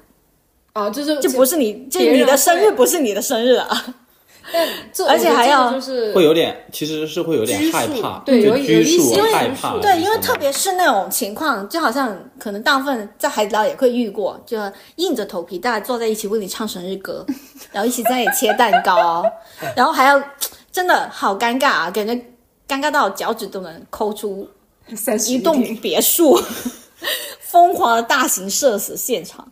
[0.73, 3.95] 啊，就是就不是你，就你的生日不是你的生日啊。
[4.53, 4.67] 但
[5.07, 9.77] 而且还要就是会有点，其实是会有点害怕，对有有一拘束些害怕。
[9.79, 14.57] 对，因为特别是那种情况，就好像可能大部分在海底捞也会遇过，就
[14.95, 17.25] 硬着头皮大家坐在一起为你唱生日歌，
[17.71, 19.23] 然后一起在那里切蛋糕，
[19.75, 20.21] 然后还要
[20.71, 22.13] 真的好尴尬啊，感觉
[22.67, 24.49] 尴尬到脚趾都能抠出
[25.27, 26.39] 一栋别墅，
[27.41, 29.45] 疯狂的大型社死现场。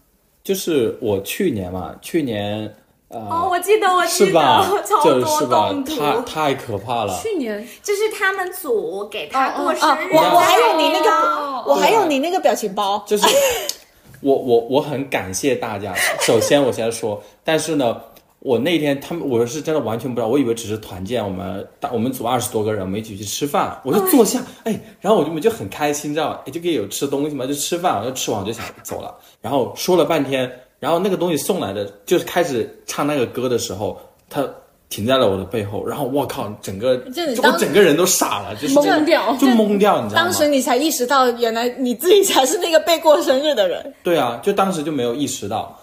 [0.44, 2.72] 就是我去年嘛，去年
[3.16, 4.70] 呃，哦，我记得，我记得，是吧？
[4.86, 5.96] 超就多是吧动，图。
[5.96, 7.18] 太太可怕了。
[7.22, 13.26] 去年就是他们组给他过生啊，日，我我还有你那哦个，我还有你那个表情包，就是
[14.20, 15.94] 我我我很感谢大家。
[16.20, 17.96] 首先我先说，但是呢，
[18.40, 26.42] 我那天他们我是真的完全不知道，我以为只是团建，我们大我们组二十多个人，我们一起去吃饭，我就坐下，哎，然后我就我就很开心，知道吧？
[26.46, 34.00] 哎，就可以有吃东西嘛，就吃饭，我就吃完我就想走了，然后说了半天，然后那个东西送来的，就是开始唱那个歌的时候，
[34.30, 34.48] 他。
[34.88, 40.30] 停在了我的背后，然后我靠，整个就我整个人都傻了，就是这个懵掉就懵掉，你知道吗？
[40.30, 43.94] 当时你才意识到，原来你自己才是那个被过生日的人。
[44.04, 45.76] 对啊，就当时就没有意识到，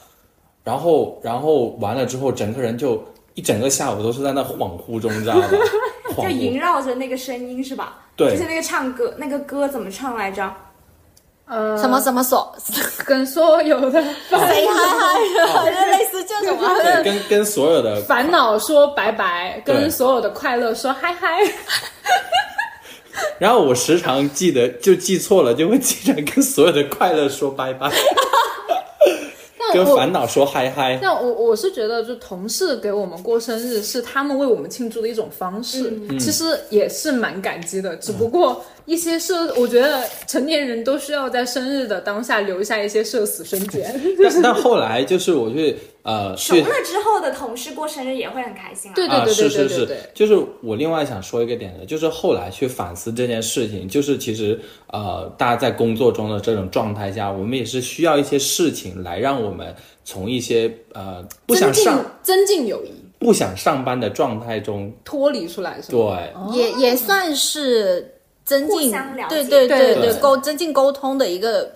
[0.62, 3.02] 然后然后完了之后，整个人就
[3.34, 5.48] 一整个下午都是在那恍惚中，你知道吗？
[6.16, 6.56] 就萦。
[6.56, 7.98] 绕着那个声音是吧？
[8.16, 10.50] 对就是那个唱歌，那个歌怎么唱来着？
[11.52, 12.50] 呃什么什么所，
[13.04, 14.56] 跟所有的 嗨嗨，
[15.70, 16.74] 就类似这种啊。
[16.82, 21.38] 对，跟跟所有的烦恼说拜拜，跟所有的快乐说嗨嗨。
[23.38, 27.90] 然后我时常记得就记错了，就会记成跟所有的快乐说拜拜。
[29.74, 30.98] 但跟烦恼说嗨嗨。
[31.00, 37.96] 但我我是觉得，就同事给我们过生日是他们为我们庆祝的一种方式，其实也是蛮感激的。
[37.96, 44.00] 只不过一些社，我觉得成年人都需要在生日的当下留下一些社死瞬间。
[44.22, 48.94] 但但后来就是我去呃去熟了之后的同事过生日也会很开心啊。
[48.94, 59.74] 啊，对对对对对对对，就是我另外想说一个点的，就是后来去反思这件事情，就是其实呃，大家在工作中的这种状态下，我们也是需要一些事情来让我们
[60.04, 66.50] 从一些呃不想增进上增进友谊，不想上班的状态中，脱离出来是吗？
[66.52, 68.92] 对，也也算是增进
[69.28, 69.94] 对解对对。
[69.96, 71.72] 对沟增进沟通的一个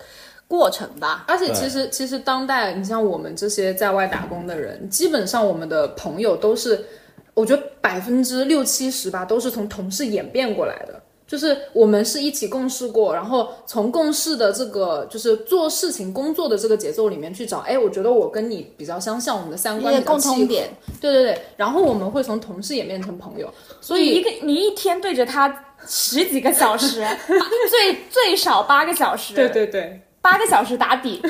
[0.47, 1.25] 过程吧。
[1.27, 6.85] 而且其实其实当代，你像我们这些在外打工的人，基本上我们的朋友都是，
[7.33, 11.01] 我觉得百分之六七十吧，都是从同事演变过来的。
[11.27, 20.35] 就是我们是一起共事过，然后从共事的这个就是做事情工作的这个节奏里面去找，哎，我觉得我跟你比较相像，我们的三观一些比较契合。
[20.35, 20.69] 共通点，
[21.01, 27.05] 对对对，然后我们会从同事演变成朋友，所以一个你一天对着他十几个小时，
[27.69, 29.99] 最最少八个小时，对对对，
[30.29, 31.21] 八个小时打底，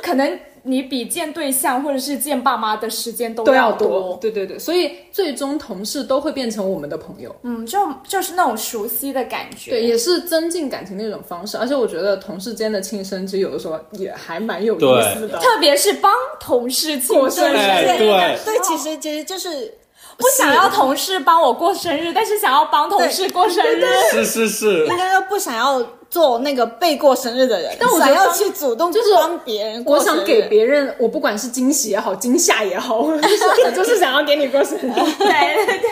[0.00, 3.88] 可能你比见对象或者是见爸妈的时间都都要多。
[3.88, 7.34] 多，对对对，所以最终同事都会变成我们的朋友。
[7.42, 9.72] 嗯，就就是那种熟悉的感觉。
[9.72, 11.58] 对，也是增进感情的一种方式。
[11.58, 15.36] 而且我觉得同事间的庆生，其实有的时候也还蛮有意思的。
[15.40, 18.06] 特别是帮同事庆过生日哎对
[18.44, 19.74] 对，其实其实就是
[20.16, 23.84] 不想要同事帮我过生日，但是想要帮同事过生日。
[24.12, 25.82] 是是是应，该说不想要
[26.14, 30.18] 做那个被过生日的人，但我要去主动就是帮别人过我生日。
[30.18, 34.82] 想给别人，我不管是惊喜也好，惊吓也好， 就是我就是想要给你过生日。
[35.18, 35.90] 对对对，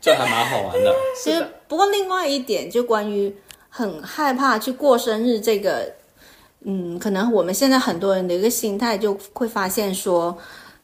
[0.00, 0.90] 这还蛮好玩的。
[1.22, 3.30] 其实不过另外一点，就关于
[3.68, 5.92] 很害怕去过生日这个，
[6.64, 10.34] 嗯，可能我们现在很多人的一个心态就会发现说，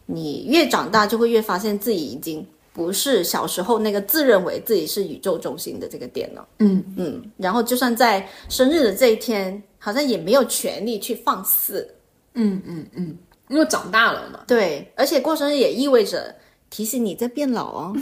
[0.05, 6.47] 你越长大就会越发现自己已经不是小时候那个自认为自己是宇宙中心的这个点了。
[6.59, 11.89] 嗯嗯，然后就算在生日的这一天，好像也没有权利去放肆。
[12.35, 13.17] 嗯嗯嗯，
[13.49, 14.41] 因为长大了嘛。
[14.49, 16.35] 对，而且过生日也意味着
[16.69, 17.97] 提醒你在变老哦。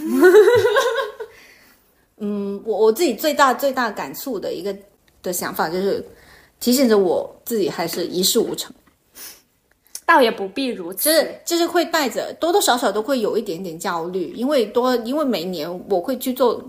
[2.17, 4.75] 嗯，我我自己最大最大感触的一个
[5.23, 6.03] 的想法就是，
[6.61, 8.73] 提醒着我自己还是一事无成，
[10.13, 11.09] 倒也不必如此。
[11.09, 16.63] 就是就是会带着多多少少都会有一点点焦虑，因为多因为每年我会去做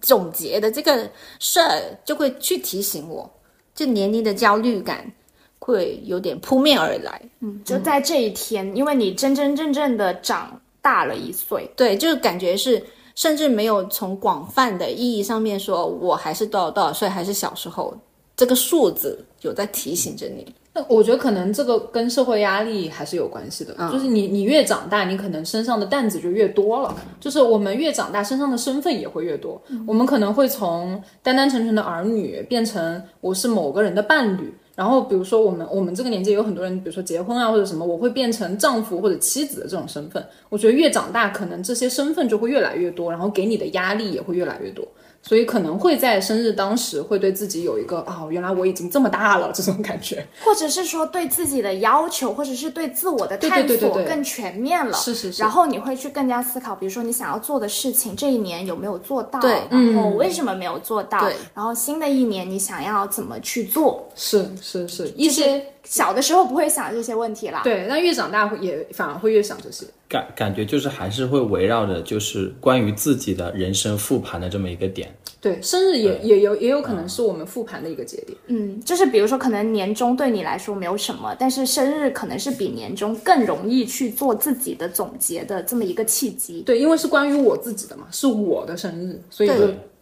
[0.00, 1.08] 总结的这个
[1.38, 3.28] 事儿，就会去提醒我，
[3.74, 5.10] 这年龄的焦虑感
[5.58, 7.20] 会有点扑面而来。
[7.40, 12.82] 嗯就在这一天，因为你真真正正的长大了一岁，对，就是感觉是，
[13.14, 17.96] 甚至没有从广泛的意义上面说，我还是多少多少岁，还是小时候，
[18.36, 20.54] 这个数字有在提醒着你。
[20.72, 26.96] 那我觉得可能这个跟社会压力还是有关系的，就是你你越长大，你可能身上的担子就越多了。
[27.18, 29.60] 就是我们越长大，身上的身份也会越多。
[29.86, 34.54] 我们可能会从单单纯纯的儿女变成我是某个人的伴侣。
[34.76, 40.24] 然后比如说我们我们这个年纪有很多人，比如说结婚啊或者什么，我会变成丈夫或者妻子的这种身份。
[40.48, 44.86] 我觉得越长大，可能这些身份就会越来越多，然后给你的压力也会越来越多。
[45.22, 50.26] 所以可能会在生日当时会对自己有一个啊、原来我已经这么大了这种感觉。
[50.42, 54.96] 或者是说对自己的要求，或者是对自我的对探索更全面了。
[54.96, 59.38] 是是是然后你会去更加思考，比如说你想要做的事情，这一年有没有做到？
[59.40, 61.20] 对然后为什么没有做到？
[61.20, 64.08] 对然后新的一年你想要怎么去做？
[64.16, 67.60] 是是是，一些小的时候不会想这些问题啦。
[67.62, 69.86] 对，但越长大会也反而会越想这些。
[70.10, 75.08] 感感觉就是还是会围绕着就是关于自己的人生复盘的这么一个点。
[75.40, 78.36] 对，生日也也有也有可能是我们复盘的一个节点。
[78.48, 86.60] 嗯，就是比如说，可能年终对你来说没有什么，但是生日可能是比年终更容易去做自己的总结的这么一个契机。
[86.62, 89.50] 对，因为是关于我自己的嘛，是我的生日，所以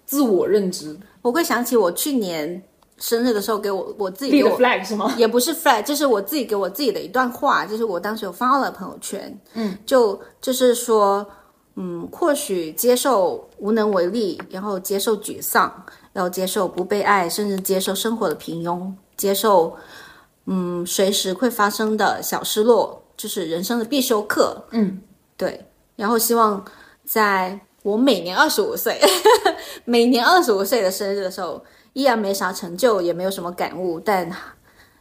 [0.06, 2.60] 自我认知我会想起我去年
[2.98, 5.14] 生日的时候，给我我自己立的 flag 是吗？
[5.16, 11.26] 也不是 flag，就是我自己给我自己的一段话，就是我当时有发了朋友圈，嗯，就就是说，
[11.76, 15.72] 嗯，或许接受无能为力，然后接受沮丧，
[16.12, 19.76] 然后接受不被爱，甚至接受生活的平庸，接受，
[20.46, 25.00] 嗯，随时会发生的小失落，就是人生的必修课，嗯，
[25.36, 26.64] 对，然后希望
[27.04, 29.00] 在我每年二十五岁，
[29.84, 31.62] 每年二十五岁的生日的时候，
[31.98, 34.30] 依然没啥成就，也没有什么感悟，但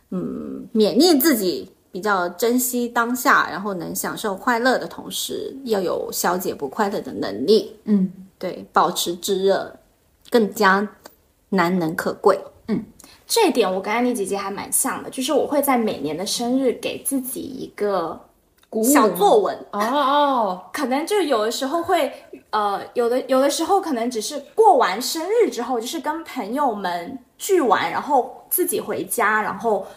[0.10, 7.80] 嗯，勉励自己比较珍惜当下，然后能享受快乐的同时，要有消解不快乐的能力。
[7.84, 9.78] 嗯，对，保持炙热，
[10.32, 10.90] 更加
[11.50, 12.40] 难能可贵。
[12.66, 12.84] 嗯
[13.28, 18.20] 这一点我跟安妮姐姐还蛮像的，就是我会在每年的生日给自己一个
[18.84, 22.12] 小作文，哦哦， 可能就有的时候会，
[22.50, 29.88] 呃，有的有的时候可能只是过完生日之后，就是跟朋友们聚完，然后自己回家，然后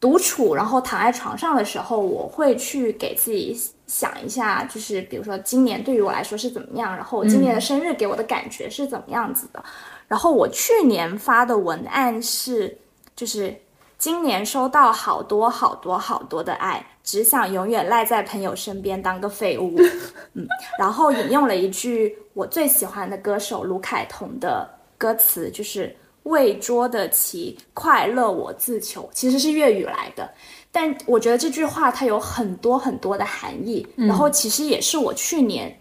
[0.00, 9.62] 独处，然后躺在床上的时候，我会去给自己想一下，就是比如说今年对于我来说是怎么样，然后我今年的生日给我的感觉是怎么样子的。
[10.08, 12.78] 然后我去年发的文案是，
[13.16, 13.54] 就是
[14.02, 19.76] 今年收到好多好多好多的爱，只想永远赖在朋友身边当个废物。
[20.34, 20.44] 嗯，
[20.76, 25.94] 然后引用了一句我最喜欢的歌手卢凯彤的歌词，就是
[26.24, 30.28] “为捉得其快乐我自求”，其实是粤语来的。
[30.72, 35.78] 但我觉得这句话它有很多很多的含义，然后其实也是我去年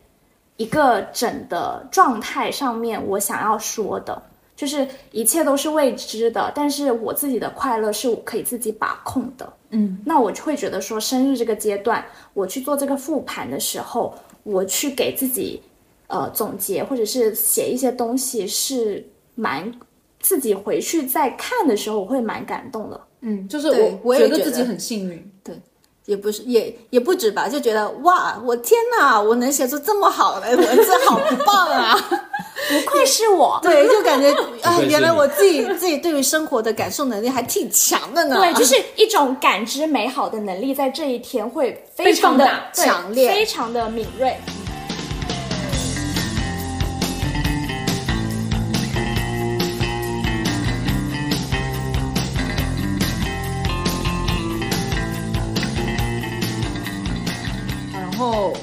[0.57, 4.21] 一个整的状态上面我想要说的，
[4.61, 9.53] 就是一切都是未知的，但是我自己的快乐是我可以自己把控的。
[9.71, 12.05] 嗯，那我就会觉得说，生日这个阶段，
[12.35, 15.59] 我去做这个复盘的时候，我去给自己
[16.05, 19.03] 呃总结或者是写一些东西，是
[19.33, 19.73] 蛮
[20.19, 23.01] 自己回去再看的时候，我会蛮感动的。
[23.21, 25.30] 嗯，就是我我也觉得自己很幸运。
[26.05, 31.97] 也不是，也也不止吧，就觉得哇，我天哪，我能写出这么好的文字，好棒啊！
[32.69, 34.31] 不愧是我，对，就感觉
[34.63, 38.37] 啊，原来我自己自己对于生活的感受能力还挺强的呢。
[38.37, 44.35] 对，就是一种感知美好的能力，在这一天会非常的强烈非常的敏锐。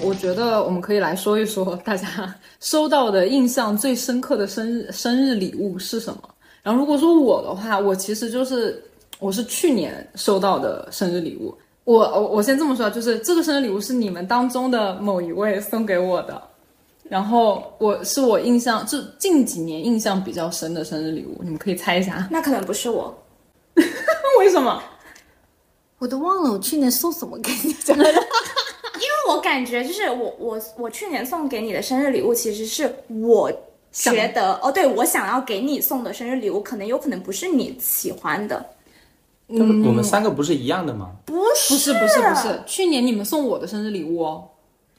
[0.03, 6.23] 我觉得我们可以来说一说大家收到的印象最深刻的生日生日礼物是什么。
[6.63, 8.83] 然后如果说我的话，我其实就是
[9.19, 11.57] 我是去年收到的生日礼物。
[11.85, 16.43] 我我我先这么说，就是这个生日礼物是你们当中的某一位送给我的，
[17.05, 23.17] 然后我是我印象就近几年印象比较深的生日礼物，你们可以猜一下那可能不是我，
[24.39, 24.83] 为什么？
[25.99, 27.95] 我都忘了我去年送什么给你的。
[28.99, 33.51] 因为我感觉就是我我我去年送给你的生日礼物，其实是我
[33.91, 38.65] 觉得哦，对我想要给你送的生日礼物，可能有可能不是你喜欢的，
[39.49, 41.13] 嗯我们三个不是一样的吗？
[41.25, 44.49] 不是不是不是不是，去年你们送我的生日礼物哦。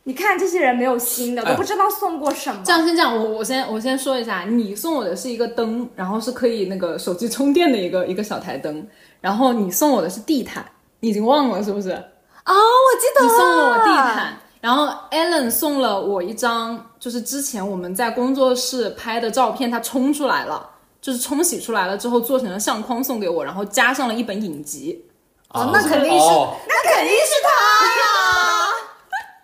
[0.04, 2.62] 你看这些人没有心的，哎都不知道送过什么。
[2.66, 8.88] 这样先这样，我我先我先说一下，你送我的是一个灯，然后是可以那个手机充电的一个一个小台灯，
[9.22, 10.66] 然后你送我的是地毯，
[11.02, 12.02] 你已经忘了是不是？
[12.50, 20.68] 哦，我记得你，送了我地毯，然后 Allen 送了我一张，就是之前我们在工作室拍的照片，他冲出来了，
[21.00, 25.06] 就是冲洗出来了之后做成了相框送给我，然后加上了一本影集。
[25.50, 28.02] 哦那肯定是哦那肯定是他呀。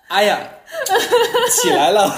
[0.08, 0.40] 哎呀，
[1.52, 2.16] 起来了。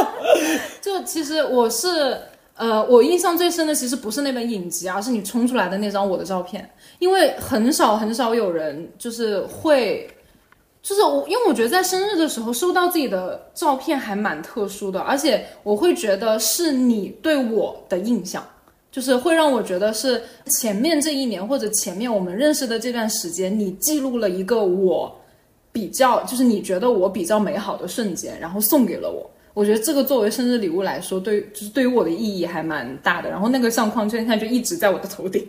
[0.82, 2.20] 就其实我是，
[2.56, 10.08] 呃，我印象最深的其实不是那本影集，而是你冲出来的那张我的照片，因为很少很少有人就是会，
[10.82, 18.44] 就是我，因为我觉得在生日的时候收到自己的照片还蛮特殊的，而且我会觉得是你对我的印象。
[18.88, 20.22] 就是会让我觉得是
[20.58, 25.14] 前面这一年或者前面我们认识的这段时间，你记录了一个我
[25.70, 29.30] 比较，就是你觉得我比较美好的瞬间，然后送给了我。
[29.56, 33.30] 我觉得这个作为生日礼物来说，对，就是对于我的意义还蛮大的。
[33.30, 35.48] 然后那个相框现在就一直在我的头顶。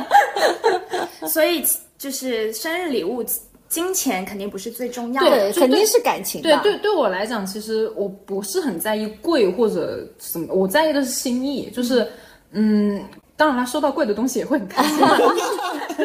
[1.28, 1.62] 所以
[1.98, 3.22] 就是生日礼物，
[3.68, 5.28] 金钱肯定不是最重要的。
[5.28, 6.48] 对，肯定是感情吧。
[6.62, 12.08] 对对，对我来讲，其实我不是很在意贵或者什么，我在意的是心意，就是
[12.52, 13.04] 嗯。
[13.36, 14.96] 当然了，收到贵的东西也会很开心，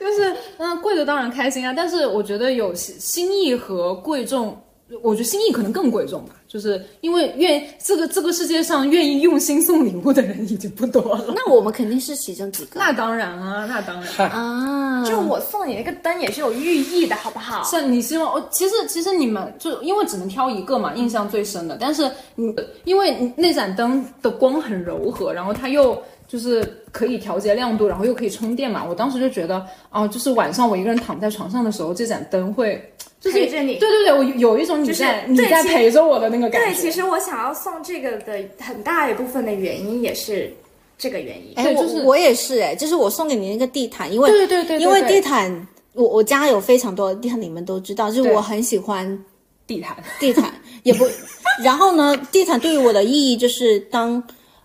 [0.00, 1.72] 就是嗯，贵的当然开心啊。
[1.72, 4.60] 但是我觉得有心心意和贵重，
[5.02, 11.24] 我觉得心意可能更贵重吧，就是因为愿这个这个世界上愿意用心送礼物的人已经不多了。
[11.34, 12.78] 那我们肯定是其中几个。
[12.78, 14.30] 那当然啊， 那当然。
[14.30, 17.64] 啊，就我送你那个灯也是有寓意的，好不好？
[17.64, 21.78] 是你希望我其实其实你们就因为只能挑一个嘛，印象最深的。
[21.80, 22.54] 但是你
[22.84, 26.62] 因为那盏灯的光很柔和，然后它又就是
[26.92, 28.84] 可以调节亮度，然后又可以充电嘛。
[28.86, 32.82] 我当时就觉得哦、就是晚上我一个人躺在床上的时候，这盏灯会
[33.24, 40.52] 就是陪着你对对对，我有有一种你就是在、你在陪着我的那个感觉对，其实我想要送这个的很大一部分的原因也是
[40.98, 41.54] 这个原因。
[41.56, 49.24] 哎，对就是我我也是哎，就是我送给你那个地毯，因为对对对对对因为地毯，我我家有非常多的地毯，你们都知道，就是我很喜欢
[49.66, 50.52] 地毯，地毯，
[50.82, 51.06] 也不，
[51.64, 54.22] 然后呢，地毯对于我的意义就是，当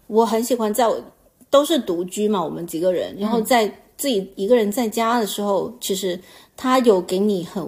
[0.08, 1.02] 我很喜欢在我
[1.50, 6.20] 都是独居嘛，我们几个人，然后在自己一个人在家的时候，其实
[6.58, 7.66] 它有给你很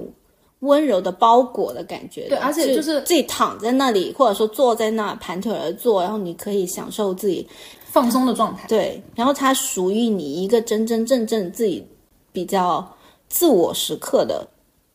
[0.62, 2.30] 温柔的包裹的感觉的。
[2.30, 7.47] 对而且就是自己躺在那里，或者说坐在那盘腿而坐，然后你可以享受自己
[7.86, 8.68] 放松的状态。
[8.68, 11.88] 对，然后它属于你一个真真正正自己
[12.32, 12.95] 比较
[13.30, 14.47] 自我时刻的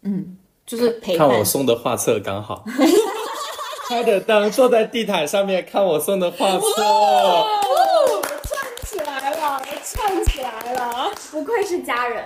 [0.03, 0.37] 嗯
[0.67, 1.45] 就是陪伴看我。
[1.45, 2.65] 送的画册刚好，
[3.89, 6.67] 开着灯坐在地毯上面看我送的画册。
[8.85, 11.11] 起来了，串起来了。
[11.31, 12.25] 不愧是家人，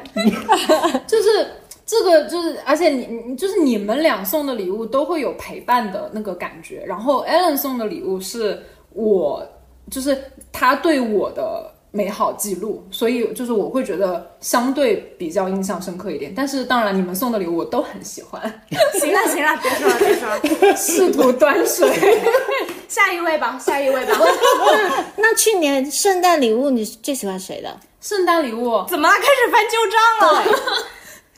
[1.07, 1.51] 就是
[1.91, 8.63] 这个，就是而且你你就是你们俩送的礼物都会有陪伴的那个感觉，然后 Alan 送的礼物是
[8.93, 9.45] 我
[9.91, 10.17] 就是
[10.53, 16.33] 他对我的美好记录，所以就是我会觉得相对比较印象深刻一点。
[16.33, 18.41] 但是当然，你们送的礼物我都很喜欢，
[19.01, 20.29] 行了行了，别说了别说
[20.71, 21.91] 了，试图端水。
[22.87, 24.17] 下一位吧，下一位吧。
[25.19, 27.77] 那去年圣诞礼物你最喜欢谁的？
[28.01, 29.15] 圣诞礼物，怎么了？
[29.17, 30.91] 开始翻旧账了？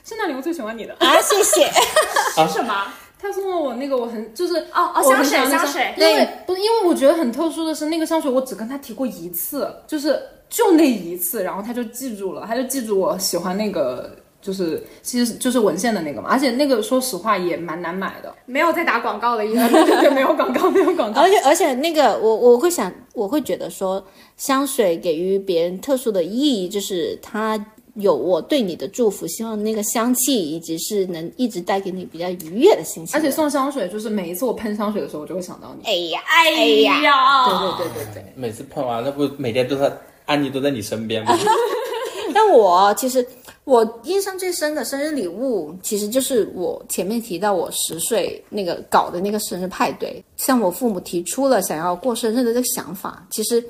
[0.05, 0.95] 圣诞礼物最喜欢你的。
[0.99, 1.67] 啊，谢谢。
[2.47, 2.87] 是什么？
[3.21, 19.69] 他送了我那个我很就是哦哦香水香水因为不是因为我觉得很特殊的是那个香水我只跟他提过一次，就是就那一次，然后他就记住了，他就记住我喜欢那个就是其实就是文献的那个嘛，而且那个说实话也蛮难买的，没有在打广告的意思。
[19.69, 21.31] 对对对，没有广告，没有广告而。
[21.31, 24.05] 且而且那个我我会想，我会觉得说，
[24.37, 27.57] 香水给予别人特殊的意义，就是它
[27.95, 33.15] 有我对你的祝福，希望那个香气以及是能一直带给你比较愉悦的心情。
[33.15, 35.87] 而且送香水就是每一次我喷香水的时候，我就会想到你。
[35.87, 39.93] 哎呀哎呀，对对对对对，每次喷完，那不每天都在
[40.25, 41.37] 安妮都在你身边吗？
[42.35, 43.27] 但我其实
[43.65, 53.27] 我印象最深的生日礼物，其实就是我前面提到我十岁那个搞的那个生日派对，向我父母提出了想要过生日的这个想法。
[53.31, 53.63] 其实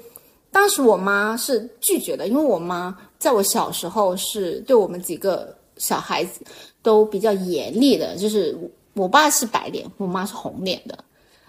[0.53, 6.41] 当时我妈是拒绝的，因为我妈在我小时候是对我们几个小孩子
[6.83, 8.59] 都比较严厉的，就是
[8.95, 10.99] 我爸是白脸，我妈是红脸的。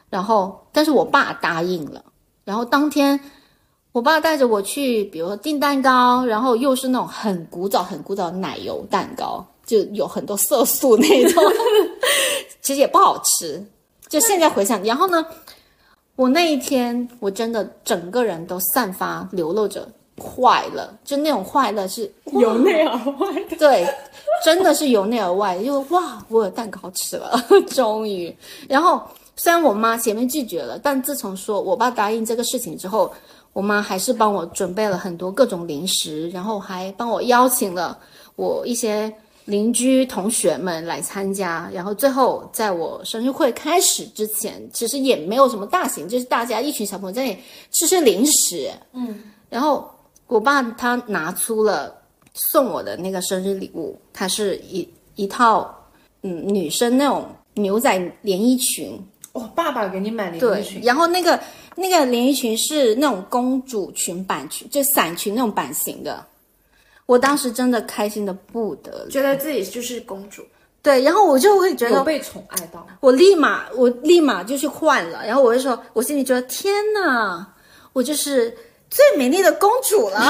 [0.09, 2.05] 然后，但是我爸答应了，
[2.45, 3.19] 然后当天。
[3.91, 11.43] 我爸带着我去，比如说订蛋糕，然后又是那种很古早、很古早的奶油蛋糕，就有很多色素那种，
[12.59, 13.63] 其实也不好吃。
[14.09, 15.23] 就现在回想，然后呢，
[16.15, 19.87] 我那一天我真的整个人都散发流露着
[20.23, 23.57] 快乐，就那种快乐是由内而外的。
[23.57, 23.85] 对，
[24.45, 27.37] 真的是由内而外，因为哇，我有蛋糕吃了，
[27.69, 28.33] 终于。
[28.69, 29.01] 然后
[29.35, 33.13] 虽然我妈前面拒绝了，但自从说我爸答应这个事情之后，
[33.51, 37.99] 我妈还是帮我准备了很多各种零食，然后还帮我邀请了
[38.35, 39.13] 我一些
[39.45, 41.69] 邻居同学们来参加。
[41.73, 47.37] 然后最后在我生日会开始之前，其实也没有什么大型，就是大家一群小朋友在那里
[47.71, 48.71] 吃吃零食。
[48.93, 49.87] 嗯，然后
[50.27, 51.93] 我爸他拿出了
[52.33, 55.73] 送我的那个生日礼物，它是一一套
[56.21, 58.99] 嗯女生那种牛仔连衣裙，
[59.33, 61.39] 哦，爸爸给你买连衣对，裙，然后那个
[61.75, 66.25] 那个连衣裙是那种公主裙版裙，就伞裙那种版型的。
[67.05, 70.41] 我当时真的开心的不得了，觉得自己就是公主。
[70.81, 72.85] 对，然后我就会觉得，有被宠爱到。
[72.99, 77.53] 我立马我立马就去换了，然后我就说，我心里觉得天哪，
[77.93, 78.53] 我就是
[78.93, 80.29] 最美丽的公主了。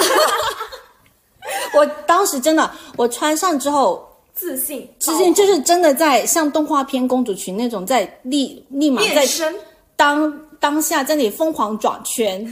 [1.76, 9.54] 我当时真的，我穿上之后，自信，自信就是真的在像动画片公主裙那种，在立立马在身，
[9.98, 12.46] 当当下在那里疯狂转圈，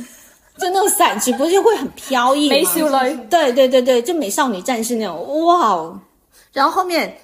[0.58, 2.56] 就那种伞裙不是会很飘逸吗？
[2.56, 5.98] 美少女对对对对，就美少女战士那种，哇哦！
[6.52, 7.18] 然后后面，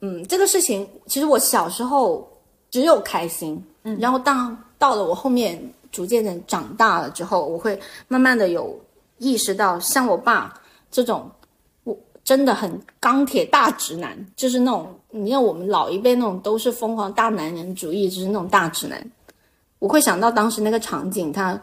[0.00, 2.26] 嗯，这个事情其实我小时候
[2.70, 5.62] 只有开心，嗯，然后当到了我后面
[5.96, 8.78] 逐渐的长大了之后，我会慢慢的有
[9.16, 10.52] 意识到，像我爸
[10.90, 11.30] 这种，
[11.84, 19.10] 我真的很钢铁大直男，就是那种你看我们老一辈那种都是疯狂大男人主义，就是那种大直男。
[19.78, 21.58] 我会想到当时那个场景，他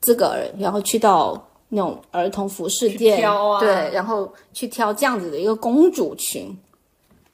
[0.00, 6.58] 自个儿然后去到那种儿童服饰店，啊对，然后去挑这样子的一个公主裙，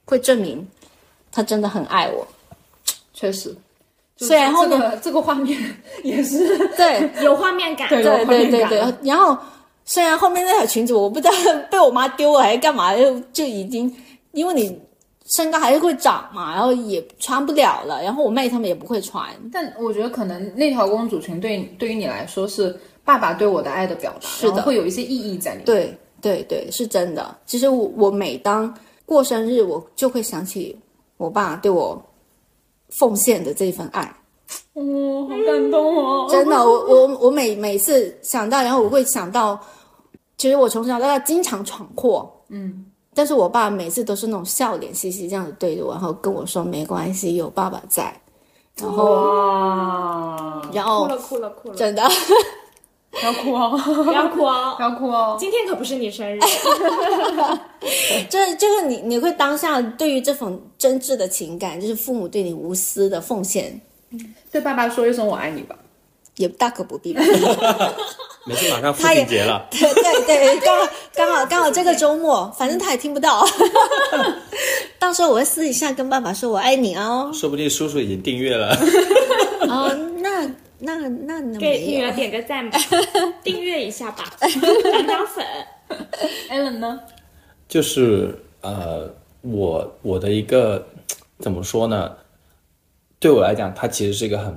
[0.05, 0.69] 会证明
[1.33, 2.27] 他真的很爱我。
[3.15, 3.57] 确实，
[4.19, 5.59] 虽然后面这个这个画面
[6.05, 7.89] 也是对， 有画面感。
[7.89, 9.37] 对对对对对，然后
[9.85, 11.33] 虽然后面那条裙子我不知道
[11.71, 13.95] 被我妈丢了还是干嘛，就就已经
[14.33, 14.79] 因为你
[15.27, 25.65] 身高还是会长嘛，然后也穿不了了，然后我妹她们也不会穿，但我觉得可能那条公主裙对对于你来说是爸爸对我的爱的表达，是的会有一些意义在里面。
[25.67, 27.37] 对对对，是真的。
[27.47, 28.75] 其实我我每当
[29.07, 30.77] 过生日，我就会想起
[31.17, 32.03] 我爸对我
[32.91, 34.03] 奉献的这份爱。
[34.73, 36.27] 哦，好感动哦！
[36.31, 39.59] 真的，我我我每每次想到，然后我会想到，
[40.37, 48.15] 其实我从小到大经常闯祸，嗯，但是我爸每次都是那种笑脸嘻嘻这样子对着我，然后跟我说没关系，有爸爸在。
[48.77, 52.03] 然后，哇，然后哭了哭了哭了，真的，
[53.11, 53.71] 不要哭哦，
[54.05, 55.37] 不 要哭哦不， 要哭哦。
[55.39, 56.39] 今天可不是你生日，
[58.29, 63.81] 这就是你你会当下对于这份真挚的情感，就是父母对你无私的奉献，
[64.53, 65.77] 对爸爸说一声我爱你吧。
[66.37, 67.21] 也大可不必吧。
[68.47, 73.45] 没事，马上父亲节了，对对对，刚好刚好刚好这个周末，反正他也听不到。
[75.01, 77.33] 到时候我会私底下跟爸爸说我爱你哦。
[77.35, 78.73] 说不定叔叔已经订阅了。
[79.69, 79.93] 哦，
[80.23, 80.49] 那
[80.81, 81.87] 那那能给。
[81.87, 82.79] 女儿点个赞吧，
[83.43, 85.45] 订阅一下吧， 涨涨粉。
[86.51, 87.01] Allen 呢？
[87.69, 89.13] 就是呃，
[89.43, 90.87] 我我的一个
[91.39, 92.17] 怎么说呢？
[93.19, 94.55] 对我来讲，它其实是一个很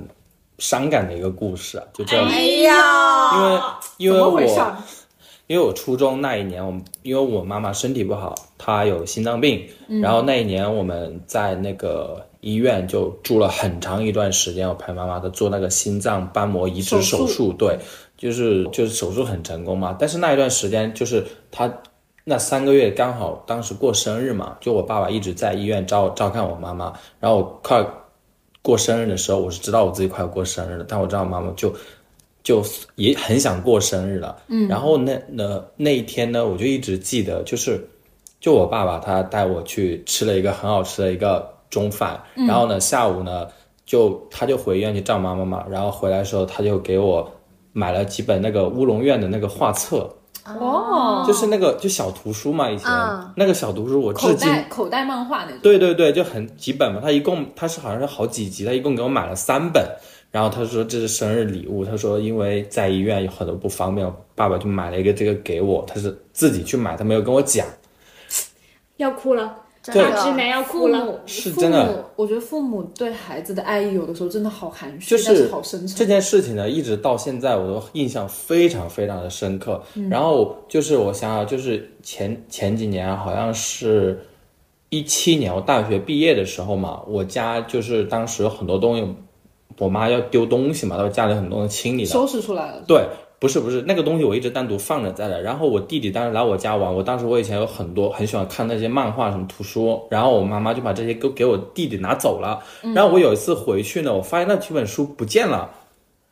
[0.58, 2.26] 伤感的一个故事啊，就这样。
[2.28, 4.76] 哎呀，因为因为我
[5.48, 9.68] 因为我初中那一年，我们因为我妈妈身体不好，她有心脏病，
[10.00, 17.78] 然后那一年我们在那个医院就住了很长一段时间，我陪妈妈她做那个心脏瓣膜移植手手术，对，
[18.18, 19.96] 就是就是手术很成功嘛。
[19.98, 21.72] 但是那一段时间就是她
[22.24, 27.84] 那三个月刚好当时过生日嘛，就我爸爸一直在医院照照看我妈妈，然后我快
[28.60, 31.72] 过生日的时候，我是知道我自己快要过生日了，但我知道妈妈就
[32.42, 32.60] 就
[32.96, 37.88] 也很想过生日了，嗯，然后那那那一天呢，我就一直记得，就是
[38.40, 43.48] 就我爸爸他带我去吃了一个很好吃的一个中饭，然后呢下午呢
[43.86, 47.28] 就他就回医院去照妈妈嘛，然后回来的时候他就给我
[47.72, 50.08] 买了几本那个乌龙院的那个画册，
[50.44, 55.60] 哦，就是那个就小图书嘛，以前、啊那个小图书我口至今袋口袋漫画那种。
[55.62, 59.82] 对对对，就很几本嘛，他一共他是好像是好几集，他一共给我买了三本，
[60.30, 67.66] 然后他说这是生日礼物，他说因为在医院有很多不方便，爸爸就买了一个这个给我，他是自己去买，他没有跟我讲，
[68.98, 71.00] 要哭了，真对大直男要哭了。
[71.00, 76.06] 父母父是真的我觉得父母对孩子的爱意有的时候真的好含蓄，就是但是好深这。
[76.06, 79.82] 件事情呢，一直到现在我都印象非常非常的深刻。
[80.08, 84.24] 然后就是我想想，就是前前几年好像是
[84.90, 89.14] 一七年我大学毕业的时候嘛，我家就是当时有很多东西，
[89.78, 93.06] 我妈要丢东西嘛，到家里很多东西清理的，收拾出来了，对，
[93.42, 95.36] 不是不是，那个东西我一直单独放着在那。
[95.40, 102.62] 然后我弟弟当时来我家玩，我当时我以前有很多很喜欢看那些漫画什么图书，然后我妈妈就把这些都给我弟弟拿走了。
[102.94, 105.68] 然后我有一次回去呢，我发现那几本书不见了，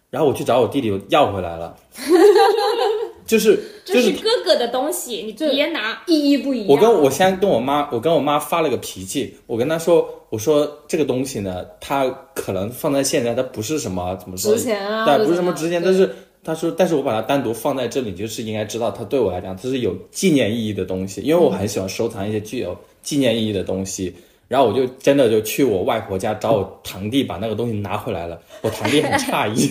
[0.09, 1.75] 然后我去找我弟弟要回来了，
[3.27, 6.01] 就是就是这是哥哥的东西，你别拿。
[6.07, 6.69] 意义不一样。
[6.69, 16.09] 我跟我先跟我妈，我跟我妈发了个脾气，我跟她说，我说这个东西呢，它可能放在现在，它不是什么怎么说，值钱啊对，不是什么值钱，但是
[16.43, 24.15] 她说，但是我把它单独放在这里，就是应该知道它对我来讲，它是有纪念意义的东西，因为我很喜欢收藏一些具有纪念意义的东西。
[24.49, 28.37] 然后我就真的就去我外婆家找我堂弟，把那个东西拿回来了。
[28.63, 29.71] 我堂弟很诧异，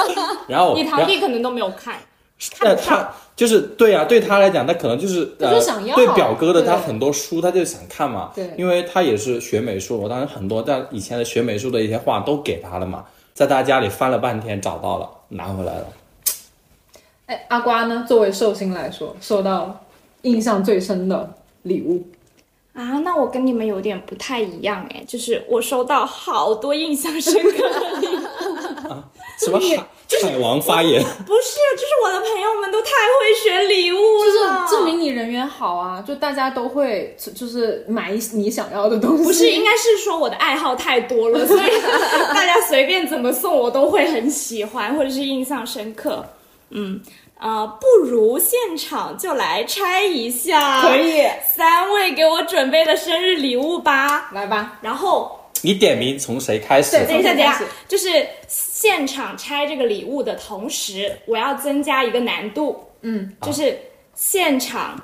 [0.46, 1.98] 然后你堂弟可能都没有看，
[2.60, 8.32] 那他就是对啊，对他来讲，他可能就是呃想要对表哥的他很多书，他就想看嘛。
[8.34, 15.86] 对因为他也是学美术，我当时很多但以前的学美术的一些画都给他了嘛，在他家里翻了半天找到了，拿回来了。
[17.28, 18.06] 哎，阿瓜呢？
[18.08, 19.84] 作为寿星来说，收到
[20.22, 21.30] 印象最深的
[21.62, 22.02] 礼物，
[22.72, 28.20] 啊，那我跟你们有点不太一样哎，就是我收到好多印象深刻的礼物，
[29.38, 29.76] 什么海
[30.22, 31.02] 海王发言？
[31.26, 36.02] 不是，就是我的朋友们都太会选礼物就是了，证明你人缘好啊！
[36.08, 39.22] 就大家都会，就就是买你想要的东西。
[39.24, 41.60] 不是，应该是说我的爱好太多了，所以
[42.34, 46.24] 大家随便怎么送我都会很喜欢，或者是印象深刻。
[46.70, 47.00] 嗯，
[47.38, 51.26] 呃，不如现场就来拆一下，可以。
[51.54, 54.30] 三位给我准备的生日礼物吧。
[54.32, 54.78] 来吧。
[54.82, 56.92] 然后你点名从谁开始？
[56.92, 63.78] 对等一下，等一下开始，就是现场拆这个礼物的同时，我要增加一个难度，嗯，就是
[64.14, 65.00] 现场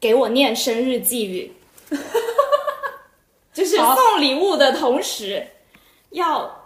[0.00, 1.52] 给我念生日寄语，
[3.52, 5.46] 就是送礼物的同时。
[6.12, 6.59] 要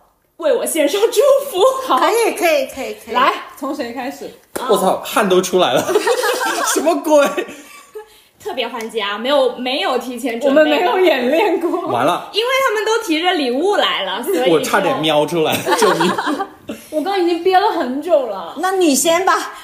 [0.45, 1.21] 为我献上祝
[1.51, 1.61] 福。
[1.87, 4.31] 好可以可以可以可以，来，从谁开始？
[4.69, 5.83] 我操，汗都出来了，
[6.75, 7.27] 什么鬼？
[8.39, 11.81] 特别环节啊，没有没有提前我准备的，们没有演练过。
[11.89, 16.13] 完了，因为他们都提着礼物来了， 所以我差点就瞄出来， 救命！
[16.91, 18.55] 我刚刚已经憋了很久了。
[18.59, 19.55] 那你先吧。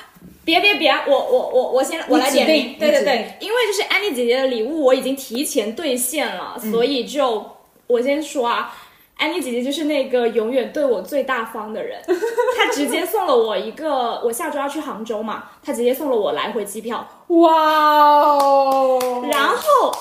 [0.42, 7.44] 别别别，我我我我先我来点名对对对，因为就是安妮姐姐的礼物我已经提前兑现了，所以就
[7.86, 8.74] 我先说啊，
[9.20, 12.02] 安妮姐姐就是那个永远对我最大方的人，
[12.56, 19.22] 她直接送了我一个，我下周要去杭州嘛，她直接送了我来回机票，哇哦！
[19.30, 19.94] 然后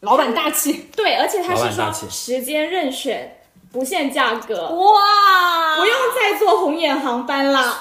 [0.00, 5.76] 老板大气，对，而且他是说时间任选，不限价格，哇！
[5.76, 7.78] 不用再坐红眼航班啦。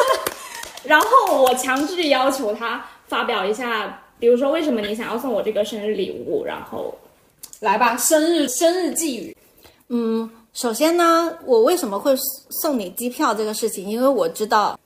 [0.84, 6.94] 然后我强制要求他发表一下，比如说为什么你想要送我这个生日礼物，然后
[7.60, 9.36] 来吧，生日生日寄语，
[9.96, 12.12] 嗯，首先呢，我为什么会
[12.60, 13.88] 送你机票这个事情？
[13.88, 14.76] 因为我知道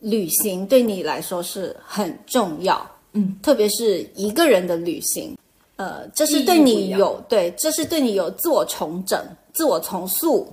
[0.00, 5.38] 旅行对你来说是很重要，嗯，特别是一个人的旅行，
[5.76, 10.52] 呃，这是对你有对，这是对你有自我重整、自我重塑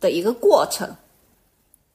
[0.00, 0.88] 的一个过程。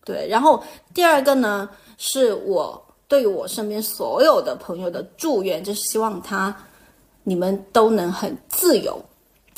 [0.06, 6.56] 对，然后第二个呢，是我对我身边所有的朋友的祝愿，就是希望他
[7.24, 8.98] 你们都能很自由。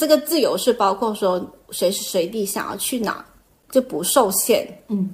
[0.01, 1.39] 这个自由是包括说
[1.69, 3.23] 随时随地想要去哪
[3.69, 4.67] 就不受限。
[4.87, 5.13] 嗯，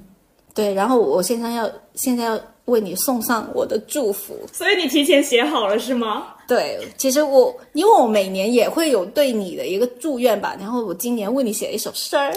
[0.54, 0.72] 对。
[0.72, 4.34] 然后我现在要现在要为你送上我的祝福。
[4.50, 6.28] 所以你提前写好了是吗？
[6.48, 12.32] 对，其实我因为我每年也会有对你的一个祝愿吧，然后我今年为你写了一首诗儿。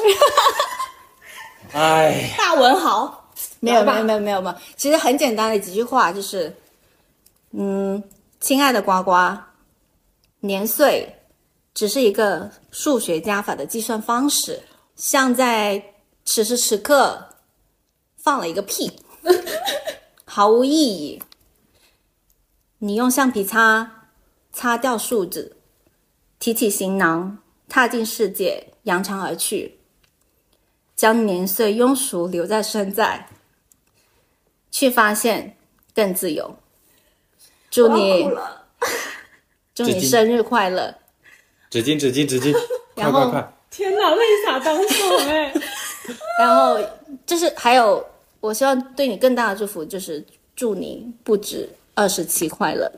[1.72, 3.32] 哎，大文豪，
[3.62, 6.54] 没有没有没有没有没有，其实很简单的几句话，就是，
[7.52, 8.04] 嗯，
[8.42, 9.14] 亲爱的呱呱，
[10.42, 11.08] 年岁
[11.74, 14.62] 只是一个数学加法的计算方式，
[14.96, 15.94] 像在
[16.26, 17.30] 此时此刻
[18.18, 18.92] 放了一个屁，
[20.26, 21.22] 毫无意义。
[22.80, 24.10] 你用橡皮擦
[24.52, 25.58] 擦掉数字，
[26.40, 27.38] 提起行囊，
[27.70, 29.80] 踏进世界，扬长而去。
[30.96, 33.28] 将年岁庸俗留在身在，
[34.70, 35.58] 去发现
[35.94, 36.58] 更自由。
[37.70, 38.30] 祝你。
[39.74, 41.01] 祝你生日快乐！
[41.72, 42.52] 纸巾纸巾纸巾，
[42.94, 43.54] 快然后快快！
[43.72, 45.54] 天哪，泪洒当场哎！
[46.38, 46.78] 然后
[47.26, 48.06] 就是还有，
[48.42, 52.92] 我希望对你更大的祝福就是祝你不止二十七快乐，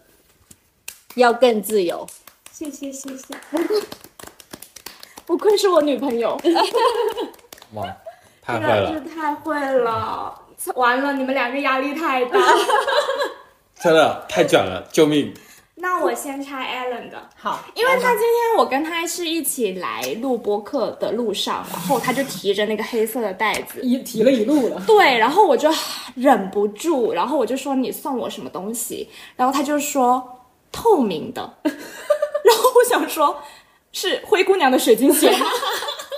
[1.16, 2.06] 要更自由。
[2.52, 3.36] 谢谢谢谢，
[5.28, 6.36] 不愧是我女朋友，
[7.74, 7.96] 哇，
[8.42, 10.40] 太真会了，太会了。
[10.76, 12.40] 完了，你们两个压力太大。
[13.80, 15.32] 真的太卷了，救命！
[15.76, 25.70] 那我先拆 Allen 的，好，因为他今天我跟他是一起来录播课的路上，然后他就提着那个黑色的袋子，一提了一路了，对，然后我就
[26.16, 33.42] 忍不住，然后我就说你送我什么东西，然后他就说透明的， 然后我想说
[33.92, 35.48] 是灰姑娘的水晶鞋吗，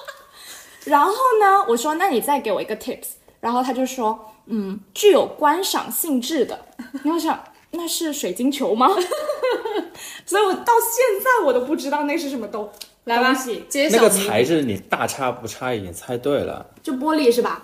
[0.85, 3.07] 然后呢，我说那你再给我一个 tips，
[3.39, 7.41] 然后他就说嗯，具有观赏性质的，然后我想
[7.75, 8.87] 那是水晶球吗？
[10.25, 12.69] 所以我到现在我都不知道那是什么东
[13.05, 17.63] 来吧东西，那个材质你大差不差已经猜对了，就玻璃是吧？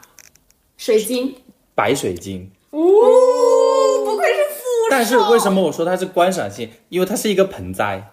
[0.78, 1.36] 水晶，
[1.76, 2.49] 白水晶。
[2.70, 2.80] 哦，
[4.05, 6.72] 不愧是富但是为什么我说它是观赏性？
[6.89, 8.12] 因为它是一个盆栽。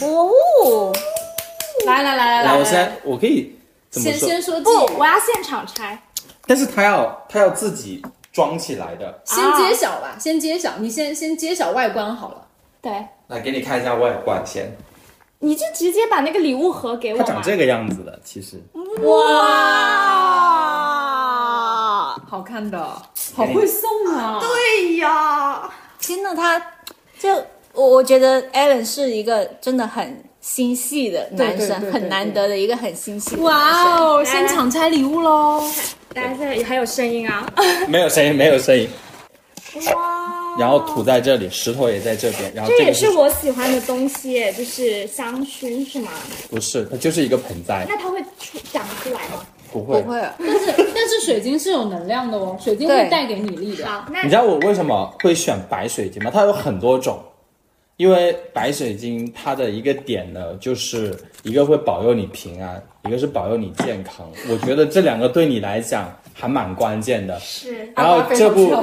[0.00, 0.92] 哦，
[1.86, 3.56] 来来来来来，我现在我可以
[3.90, 4.18] 怎么说？
[4.18, 6.02] 先先说寄不，我要现场拆。
[6.46, 8.00] 但是他要他要自己
[8.36, 9.18] 装起来的。
[9.24, 12.42] 先揭晓吧，先揭晓，你先先揭晓外观好了。
[12.82, 12.92] 对，
[13.28, 14.70] 来给你看一下外观先，
[15.38, 17.18] 你就直接把那个礼物盒给我。
[17.18, 18.62] 它长这个样子的，其实
[19.02, 19.14] 哇！
[22.28, 22.78] 好看的，
[23.34, 24.38] 好会送啊！
[24.38, 26.60] 对呀，天呐，他
[27.18, 27.30] 就
[27.72, 33.96] 我我觉得 Alan 是一个真的很心细的男生，对对对对很难得的一个很心细的男哇。
[33.96, 35.62] 哦，现场拆礼物喽！
[36.16, 37.46] 大家现在还有声音啊！
[37.86, 38.88] 没有声音，没有声音。
[39.94, 46.10] 哇，然后土在这里，石头也在这边，然后这也是我喜欢的东西，就是香薰是吗？
[46.48, 49.44] 不是，它就是一个盆栽，那它会出长出来吗？
[49.70, 50.00] 不会。
[50.00, 54.00] 不会啊，但是但是水晶是有能量的哦，水晶会带给你力量。
[54.00, 56.30] 好，那你知道我为什么会选白水晶吗？
[56.32, 57.22] 它有很多种，
[57.98, 64.26] 因为白水晶它的一个点呢，就是一个会保佑你平安，一个是保佑你健康。
[64.48, 67.38] 我觉得这两个对你来讲还蛮关键的。
[67.40, 68.74] 是然后这部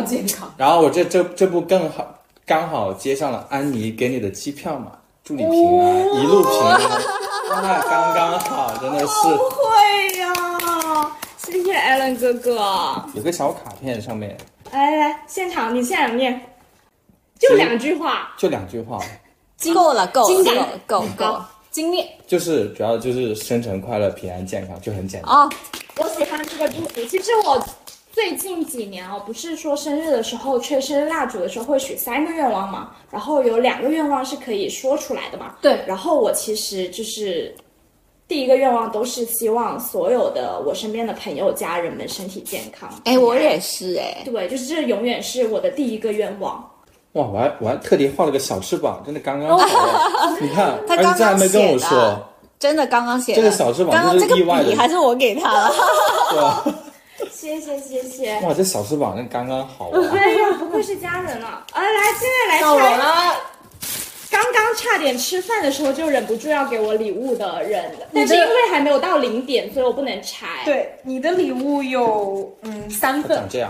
[0.58, 2.14] 然后我这这这部更好，
[2.46, 4.92] 刚好接上了安妮给你的机票嘛，
[5.24, 6.82] 祝你平安，一路平安，
[7.50, 13.06] 那刚刚好，真的是不会呀，谢谢 Allen 哥哥。
[13.14, 14.38] 有个小卡片上面
[14.72, 16.42] 来来来，现场你现场念，
[17.40, 18.34] 就两句话。
[18.38, 19.00] 就两句话，
[19.74, 21.50] 够了，够够了，够够了。
[21.74, 22.08] 精炼。
[22.26, 25.30] 就是主要就是生辰快乐、平安健康，就很简单。
[25.30, 25.50] 哦，
[25.98, 27.02] 我喜欢这个祝福。
[27.10, 27.62] 其实我
[28.14, 35.56] 最近几年哦，不是说生日的时候吹生日蜡烛的时候会许三个愿望嘛，然后有两个愿望是可以说出来的嘛。
[35.62, 37.54] 对然后我其实就是
[38.28, 42.90] 第一个愿望都是希望所有的我身边的朋友、家人们身体健康。
[43.06, 46.64] 哎，我也是哎，对，就是这永远是我的第一个愿望。
[47.14, 49.66] 哇，我还我还特地画了个小翅膀，真的刚刚好。
[50.42, 52.28] 你看， 他而且还刚刚没跟我说，
[52.60, 53.42] 真的刚刚写的。
[53.42, 55.74] 这个小翅膀刚刚这个就是意外的笔还是我给他的。
[56.32, 56.66] 对吧？
[57.32, 58.40] 谢谢谢谢。
[58.42, 60.00] 哇，这小翅膀真刚刚好啊！
[60.12, 61.64] 哎呀，不愧是家人了。
[61.74, 63.36] 哎，来，现在来到我猜，了。
[64.32, 73.70] 刚刚差点吃饭的时候就忍不住要给我礼物的人，但是因为还没有到零点，所以我不能拆。，对，你的礼物有嗯三份长，这样，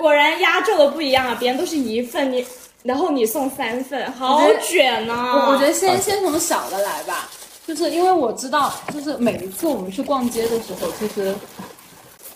[0.00, 2.44] 果然压轴的不一样啊，别人都是一份，你
[2.82, 5.32] 然后你送三份，好卷啊！
[5.34, 7.28] 我我觉得先先从小的来吧，
[7.66, 11.34] 就是因为我知道，就是每一次我们去逛街的时候，其实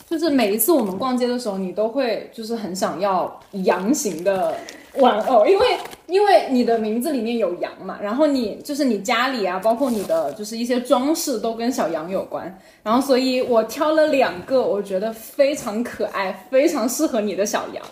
[0.08, 4.56] 就是每一次我们逛街的时候，你都会就是很想要羊形的
[4.94, 17.84] 玩偶，因为因为你的名字里面有羊嘛，然后你就是你家里啊，包括你的就是一些装饰都跟小羊有关，然后所以我挑了两个我觉得非常可爱、非常适合你的小羊，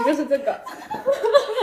[0.00, 0.52] 一个是这个。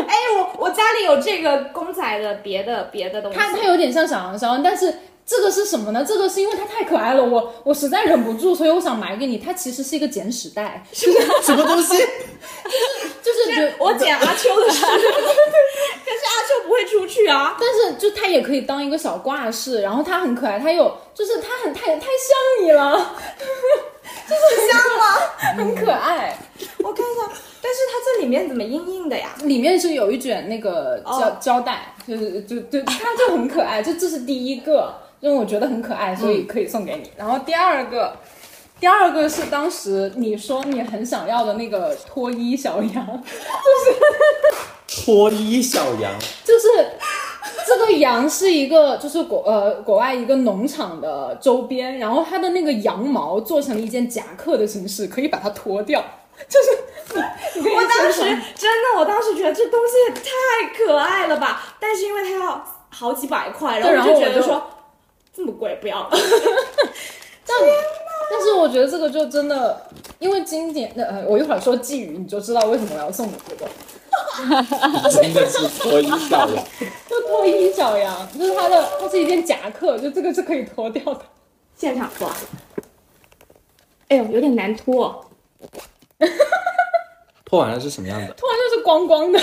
[0.07, 4.93] 哎，我我家里有这个公仔的别的别的东西，它它有点像小羊肖恩，但是
[5.27, 6.05] 这个是什么呢？
[6.07, 9.37] 这个是因为它太可爱了，我我实在忍不住，所以我想买给你。
[9.37, 11.97] 它其实是一个剪屎袋，就是什么东西？
[11.97, 17.57] 就是就是我捡阿秋的事， 可是阿秋不会出去啊。
[17.59, 22.95] 但是就它也可以当一个小挂饰，然后它很可爱，它有就是它很太太像你了，
[24.29, 25.03] 就是像吗？
[25.57, 26.39] 很可爱。
[26.79, 27.21] 我看一下，
[27.61, 29.35] 但是它这里面怎么硬硬的呀？
[29.43, 37.11] 里面是有一卷那个胶、哦胶带，就是就就它就很可爱，就这是第一个，因为我觉得很可爱，所以可以送给你。
[37.17, 38.15] 然后第二个，
[38.79, 46.11] 第二个是当时你说你很想要的那个脱衣小羊， 就是脱衣小羊，
[46.43, 46.67] 就是
[47.65, 56.03] 这个羊是一个就是国呃国外一个农场的周边，然后它的那个羊毛做成了一件夹克的形式，可以把它脱掉，
[56.47, 56.69] 就是
[57.59, 61.75] 我当时真的，我当时觉得这东西也太可爱了吧！
[61.79, 64.63] 但是因为它要好几百块，然后我就觉得说
[65.37, 66.09] 这么贵不要了。
[67.45, 67.55] 但
[68.31, 69.79] 但是我觉得这个就真的，
[70.17, 73.69] 因为今年的呃，我一会儿说寄语，你就知道为什么我要送你这个。
[75.11, 76.65] 真的是脱衣小羊。
[77.07, 81.21] 就脱衣小羊，就是它的，它是一件夹克，就这个是可以脱掉的。
[81.75, 82.27] 现场脱，
[84.09, 85.23] 哎呦，有点难脱。
[87.45, 88.33] 脱完了是什么样的？
[88.33, 89.39] 脱完就是光光的，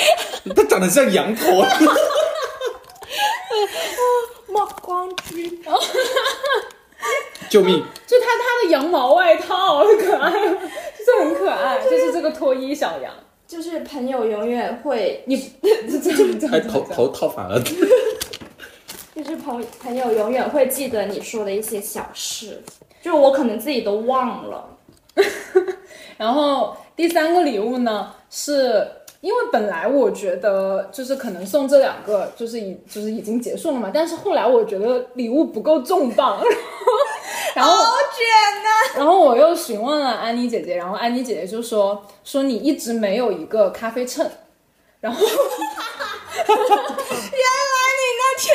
[0.54, 1.62] 它长得像羊头。
[4.54, 5.60] 冒光居，
[7.50, 7.84] 救命！
[8.06, 13.12] 就他他的羊毛外套，好可爱，就是很可爱， 就是这个脱衣小羊。
[13.46, 17.60] 就是朋友永远会，你这这样这哎，样这头头套反了。
[19.14, 22.62] 就是朋朋友永远会记得你说的一些小事，
[23.02, 24.70] 就是我可能自己都忘了。
[26.16, 28.88] 然后第三个礼物呢，是
[29.24, 36.44] 因为本来我觉得就是可能送这两个就是已就是已经结束了嘛，但是后来我觉得礼物不够重磅，
[37.54, 44.30] 然后 好卷呐、然后我又询问了安妮姐姐，然后安妮姐姐就说说你一直没有一个咖啡秤，
[45.00, 45.30] 然后 原
[46.44, 46.54] 来
[47.96, 48.54] 你那天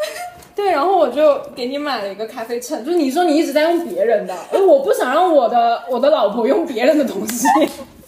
[0.56, 7.46] 对，然后我就给你买了一个咖啡秤，就是你说你一直在用别人的，而我不想让我的我的老婆用别人的东西，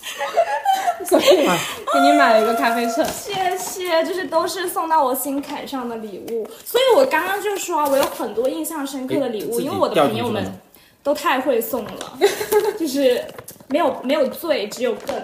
[1.07, 3.05] 所以给你买了一个咖啡秤。
[3.07, 10.61] 谢谢，就是都是送到我心坎上的礼物，所以我刚刚就说啊，我有很多印象深刻的礼物，因为我的朋友们
[11.03, 12.19] 都太会送了，
[12.79, 13.24] 就是
[13.69, 15.15] 没有没有罪，只有更，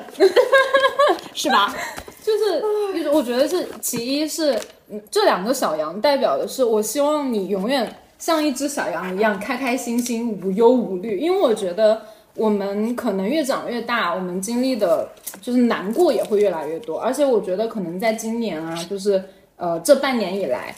[1.34, 1.74] 是吧？
[2.24, 2.60] 就是，
[2.94, 4.58] 就是我觉得是其一是，
[4.90, 11.18] 嗯，这两个小羊代表的是，我希望你永远像一只小羊一样开开心心、无忧无虑。
[11.18, 12.02] 因为我觉得
[12.38, 15.08] 我们可能越长越大，我们经历的
[15.42, 16.98] 就是难过也会越来越多。
[16.98, 19.22] 而且我觉得可能在今年啊，就是
[19.56, 20.74] 呃这半年以来，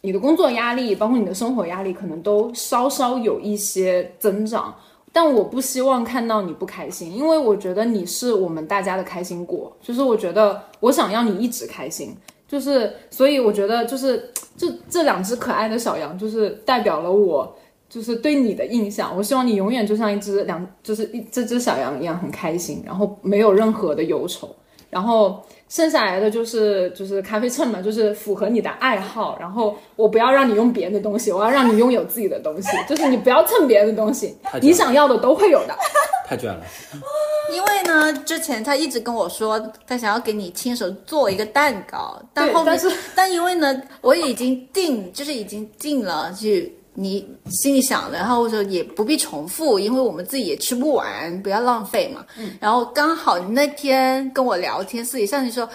[0.00, 4.74] 你的工作压力，包括你的生活压力，可能都稍稍有一些增长。
[5.14, 9.70] 但我不希望看到你不开心，因为我觉得你是我们大家的开心果。
[9.82, 12.16] 就是我觉得我想要你一直开心，
[12.48, 17.54] 就是所以我觉得就是这这两只可爱的小羊，就是代表了我
[17.92, 19.14] 就是对你的印象。
[19.14, 24.48] 我希望你永远就像一只两就是一这只小羊一样很开心，然后没有任何的忧愁。
[24.88, 29.38] 然后剩下来的就是就是咖啡秤嘛，就是符合你的爱好。
[29.40, 35.74] 然后我不要让你用别人的东西，我要让你拥有自己的东西，就是你不要蹭别人的东西，你想要的都会有的。
[36.28, 36.62] 太卷了。
[37.52, 52.24] 因为呢，之前他一直跟我说他想要给你亲手做一个蛋糕，但后面但是但因为呢，我已经定，就是已经定了，去你心里想的，然后我说也不必重复，因为我们自己也吃不完，不要浪费嘛。
[52.38, 55.68] 嗯，然后刚好你那天跟我聊天，私底下你说。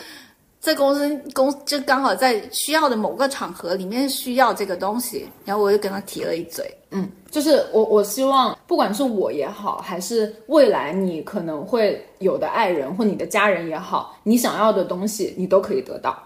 [0.59, 16.21] 在公司公就刚好在需要的某个场合里面需要这个东西，然后我就跟他提了一嘴，嗯，就是我我希望，不管是我也好，还是未来你可能会有的爱人或你的家人也好，你想要的东西你都可以得到。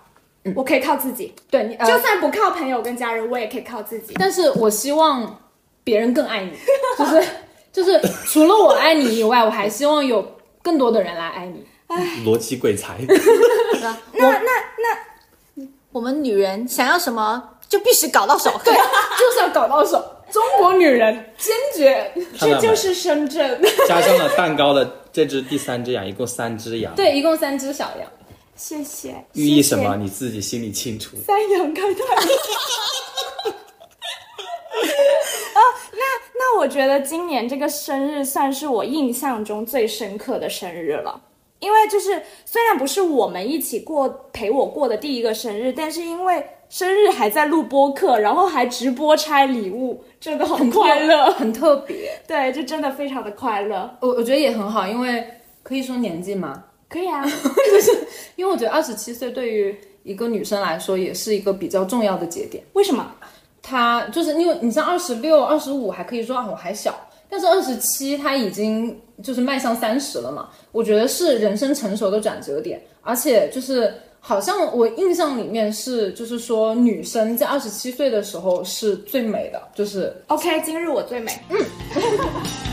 [0.56, 4.14] 我可以靠自己，对你，呃、就算不靠朋友跟家人，我也可以靠自己。
[4.18, 5.40] 但是我希望
[5.84, 6.52] 别人更爱你，
[6.98, 7.28] 就是
[7.72, 11.66] 就是除了我爱你以外，我还希望有更多的人来爱你。
[12.26, 12.98] 逻辑鬼才，
[13.82, 20.04] 那那那，我们女人想要什么就必须搞到手， 对，就是要搞到手。
[20.32, 22.10] 中国女人坚决，
[22.40, 23.62] 这就是深圳。
[23.86, 26.96] 加上了蛋糕的这只第三只羊，一共三只羊。
[26.96, 28.10] 对，一共三只小羊。
[28.62, 29.26] 谢谢。
[29.34, 29.98] 寓意什么？
[29.98, 31.18] 你自己心里清楚。
[31.26, 32.04] 三羊开泰。
[35.56, 35.60] 哦，
[35.94, 36.04] 那
[36.38, 41.20] 那我觉得今年这个生日算是我印象中最深刻的生日了。
[41.58, 52.22] 因为就是虽然不是我们一起过陪我过的第一个生日，但是因为生日还在录播客，然后还直播拆礼物，真的很快乐，很特别。
[52.28, 53.98] 对，就真的非常的快乐。
[54.02, 55.28] 我我觉得也很好，因为
[55.64, 56.66] 可以说年纪吗？
[56.92, 57.92] 可以啊， 就是
[58.36, 62.64] 因为我觉得二十七岁对于一个女生来说也是一个比较重要的节点。
[62.74, 63.10] 为什么？
[63.62, 66.94] 她就是因为你像二十六、二十五还可以说啊我还小。
[67.30, 81.58] 但是二十七，她已经就是迈向三十了嘛，我觉得是人生成熟的转折点，而且就是好像我印象里面是，就是说女生在二十七岁的时候是最美的，就是 OK，今日我最美，嗯。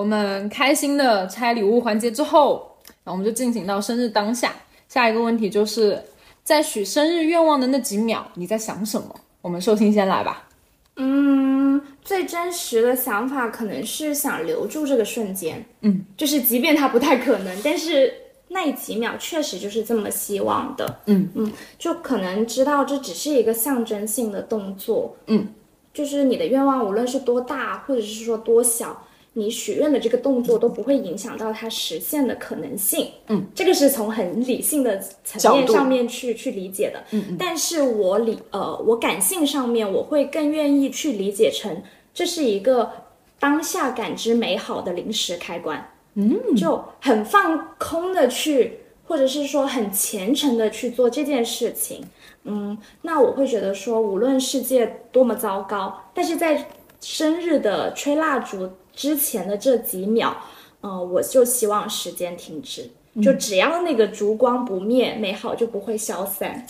[0.00, 2.74] 我们开心的拆礼物环节之后，
[3.04, 4.50] 然后我们就进行到生日当下。
[4.88, 6.02] 下一个问题就是
[6.42, 9.14] 在许生日愿望的那几秒，你在想什么？
[9.42, 10.48] 我们寿星先来吧。
[10.96, 15.62] 嗯，最真实的想法可能是想留住这个瞬间。
[15.82, 18.10] 嗯，就是即便它不太可能，但是
[18.48, 21.00] 那几秒确实就是这么希望的。
[21.04, 25.14] 嗯嗯，就可能知道这只是一个象征性的动作。
[25.26, 25.46] 嗯，
[25.92, 29.06] 就是你的愿望无论是多大，或者是说多小。
[29.34, 41.80] 你许愿的这个动作都不会影响到它实现的可能性，嗯，这个是从很理性的层面上面去去理解的，嗯嗯，但是我理呃我感性上面我会更愿意去理解成
[42.12, 42.90] 这是一个
[43.38, 52.04] 当下感知美好的临时开关，嗯，就很放空的去，或者是说很虔诚的去做这件事情，
[52.42, 56.66] 嗯，那我会觉得说无论世界多么糟糕，但是在
[57.00, 58.68] 生日的吹蜡烛。
[58.94, 60.36] 之前的这几秒，
[60.80, 62.90] 呃，我就希望时间停止，
[63.22, 66.66] 就只要那个烛光不灭，美好就不会消散。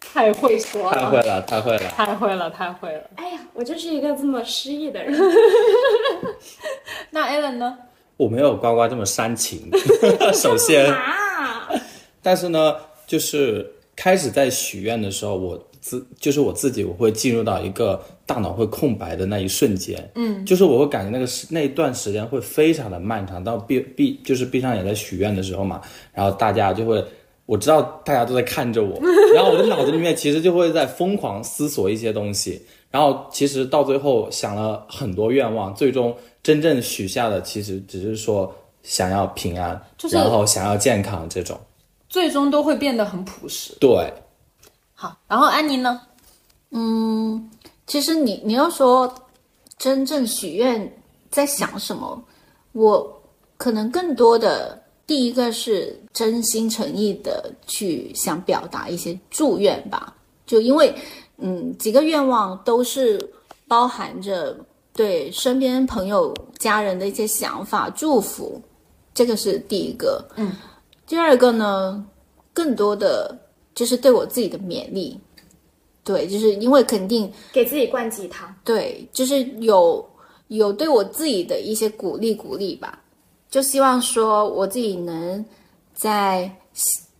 [0.00, 3.02] 太会说了，太会了，太会了，太会了，太会了。
[3.16, 5.14] 哎呀，我就是一个这么失意的人。
[7.10, 7.76] 那 Alan 呢？
[8.16, 9.70] 我没有呱呱这么煽情，
[10.32, 10.90] 首先，
[12.22, 12.74] 但是呢，
[13.06, 18.00] 就是开始在许愿的时候，我自就是我自己，我会进入到一个。
[18.28, 23.44] 大脑会空白的那一瞬间，嗯，就是我会感觉那个时那一段时间会非常的漫长。
[23.44, 25.80] 到闭闭就是闭上眼在许愿的时候嘛，
[26.12, 27.04] 然后大家就会，
[27.46, 29.00] 我知道大家都在看着我，
[29.32, 32.60] 然后我的脑子里面其实就会在疯狂思索一些东西。
[32.90, 36.12] 然后其实到最后想了很多愿望，最终
[36.42, 38.52] 真正许下的其实只是说
[38.82, 41.56] 想要平安，就是然后想要健康这种，
[42.08, 43.74] 最终都会变得很朴实。
[43.80, 44.12] 对，
[44.94, 46.00] 好，然后安妮呢？
[46.70, 47.50] 嗯。
[47.86, 49.14] 其实你你要说
[49.78, 50.92] 真正许愿
[51.30, 52.20] 在想什么，
[52.72, 53.22] 我
[53.56, 60.12] 可能更多的第一个是真心诚意的去想表达一些祝愿吧，
[60.44, 60.92] 就因为
[61.36, 63.20] 嗯几个愿望都是
[63.68, 64.58] 包含着
[64.92, 68.60] 对身边朋友家人的一些想法祝福，
[69.14, 70.52] 这个是第一个，嗯，
[71.06, 72.04] 第二个呢，
[72.52, 73.38] 更多的
[73.74, 75.18] 就是对我自己的勉励。
[76.02, 78.54] 对，就是因为肯定给自己灌鸡汤。
[78.64, 80.08] 对，就是有
[80.48, 83.00] 有对我自己的一些鼓励鼓励吧，
[83.50, 85.44] 就希望说我自己能
[85.94, 86.48] 在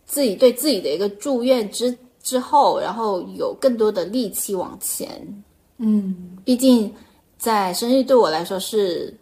[0.05, 5.43] 自己对自己的一个祝愿之之后，然后有更多的力气往前。
[5.79, 6.93] 嗯，毕竟
[7.37, 9.13] 在生日对我来说是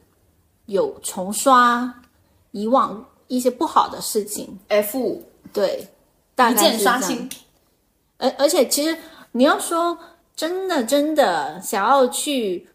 [0.68, 1.92] 有重刷
[2.52, 3.04] 以往
[3.36, 5.88] 一些不好的事情，F 五对，
[6.36, 7.30] 大一键刷新。
[8.18, 8.98] 而而且其实
[9.34, 9.98] 你要说
[10.36, 12.68] 真的真的想要去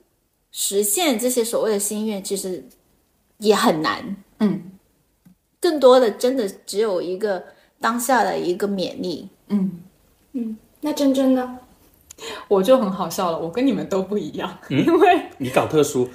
[0.53, 2.65] 实现这些所谓的心愿，其实
[3.39, 4.16] 也很难。
[4.39, 4.73] 嗯，
[5.61, 7.43] 更多的真的只有一个
[7.81, 9.28] 当下的一个勉励。
[9.49, 9.81] 嗯
[10.32, 11.59] 嗯那真真呢？
[12.49, 16.07] 我就很好笑了，我跟你们都不一样，因为你搞特殊，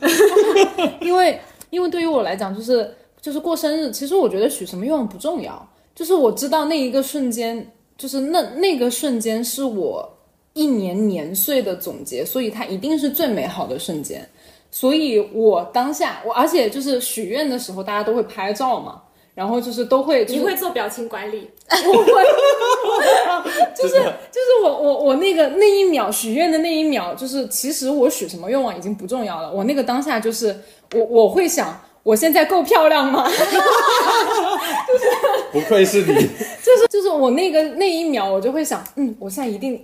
[1.02, 1.42] 因为
[1.72, 10.08] 因为对于我来讲，就是就是过生日，其实我觉得许什么愿望不重要，就是我知道那一个瞬间，就是那那个瞬间是我
[10.54, 14.24] 一年年岁的总结，所以它一定是最美好的瞬间。
[14.70, 19.02] 所以我当下我，而且就是许愿的时候，大家都会拍照嘛，
[19.34, 21.50] 然后就是都会、就是、你会做表情管理？
[21.68, 22.12] 我会
[23.76, 30.56] 就是就是我我我那个那一秒许愿的那一秒，就是其实我许什么愿望已经不重要了，我那个当下就是
[30.94, 31.76] 我我会想，
[32.06, 33.26] 我现在够漂亮吗？
[33.34, 35.10] 就是
[35.52, 36.14] 不愧是你。
[36.14, 39.84] 就是就是我那个那一秒，我就会想，嗯，我现在一定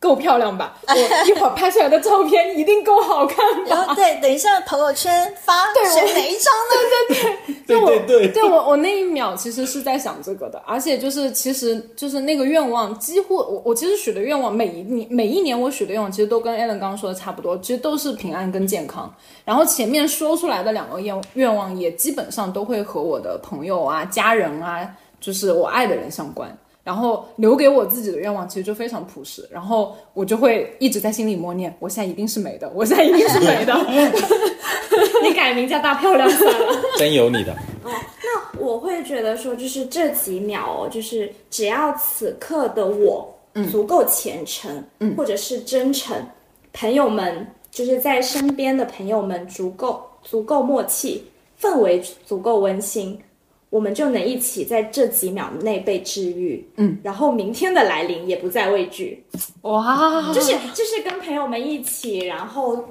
[0.00, 0.76] 够漂亮吧？
[0.86, 3.70] 我一会儿拍出来的照片一定够好看吧？
[3.70, 7.54] 然后对，等一下朋友圈发 对选哪一张呢？
[7.66, 19.12] 就我对对对我我那一秒其实是在想这个的，而且就是其实就是那个愿望，几乎我我其实许的愿望每一年每一年我许的愿望其实都跟 Alan 刚刚说的差不多，其实都是平安跟健康。
[19.44, 24.88] 然后前面说出来的两个愿愿望也基本上都会和我的朋友啊、家人啊，
[25.20, 26.56] 就是我爱的人相关。
[26.88, 33.76] 然后留给我自己的愿望其实就非常朴实，然后我就会一直在心里默念：我现在一定是美的，我现在一定是美的。
[35.22, 36.82] 你改名叫大漂亮算了。
[36.96, 37.52] 真有你的，
[37.84, 37.90] 哦，
[38.24, 43.38] 那我会觉得说，就是这几秒哦，就是只要此刻的我
[43.70, 46.16] 足够虔诚，嗯，或者是真诚，
[46.72, 51.22] 朋友们就是在身边的朋友们足够足够默契，
[51.60, 53.20] 氛围足够温馨，
[53.70, 59.24] 我们就能一起在这几秒内被治愈，嗯，然后明天的来临也不再畏惧，
[59.62, 62.82] 哇，就是就是跟朋友们一起，然后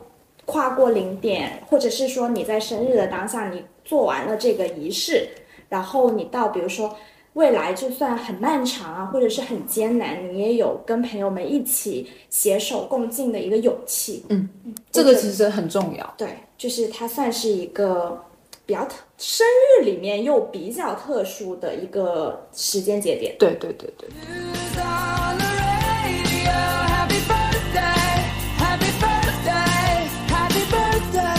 [0.45, 5.27] 跨过零点，或者是说你在生日的当下，你做完了这个仪式，
[5.69, 6.95] 然后你到比如说
[7.33, 14.23] 未来就算很漫长啊，或者是很艰难，你也有跟朋友们一起携手共进的一个勇气。
[14.29, 14.47] 嗯，
[14.91, 16.13] 这个其实很重要。
[16.17, 18.23] 对，就是它算是一个
[18.67, 19.47] 比较特生
[19.79, 23.33] 日里面又比较特殊的一个时间节点。
[23.39, 24.09] 对对对对。
[24.09, 26.51] on the radio.
[26.91, 28.27] Happy birthday,
[28.57, 31.29] happy birthday, happy birthday.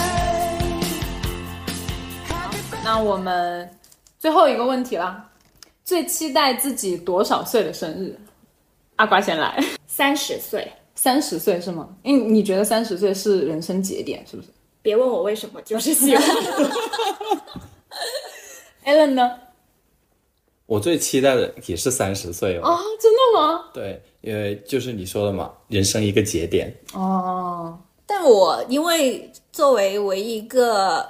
[2.30, 2.82] Happy birthday.
[2.82, 3.68] 那我们
[4.18, 5.22] 最后一个问题了，
[5.84, 8.18] 最期待自己多少岁的生日？
[8.96, 11.90] 阿瓜先来，三十岁，三十岁是吗？
[12.02, 14.48] 因为你觉得三十岁是人生节点，是不是
[14.88, 16.26] 别问我为什么，就是喜欢。
[18.86, 19.38] Allen 呢？
[20.64, 22.62] 我最期待的也是三十岁哦。
[22.62, 23.68] 啊，真的吗？
[23.74, 26.74] 对，因为就是你说的嘛，人生一个节点。
[26.94, 31.06] 哦，但我因为作为唯一一个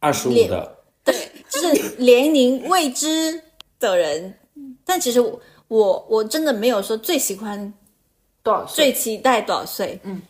[0.00, 1.14] 二十五的，对，
[1.48, 3.40] 就是年龄未知
[3.78, 4.36] 的人，
[4.84, 7.72] 但其实我我我真的没有说最喜欢、
[8.42, 8.90] 多少岁？
[8.90, 10.00] 最期待多少岁。
[10.02, 10.20] 嗯，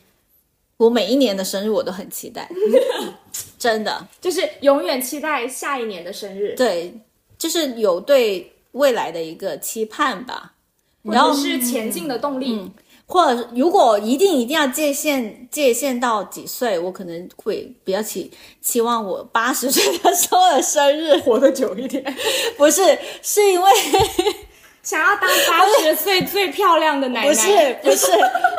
[0.77, 2.49] 我每一年的生日我都很期待，
[3.59, 4.07] 真的。
[4.21, 6.93] 就是永远期待下一年的生日，对，
[7.39, 10.53] 就是有对未来的一个期盼吧。
[11.03, 12.71] 然后是前进的动力。
[13.09, 18.29] 或者如果一定一定要界限界限到几岁，我可能会比较期
[18.61, 22.05] 期望我八十岁的时候的生日，活得久一点。
[22.59, 22.83] 不是
[23.23, 23.71] 是因为
[24.87, 28.07] 想要当八十岁 最漂亮的奶奶，不是不是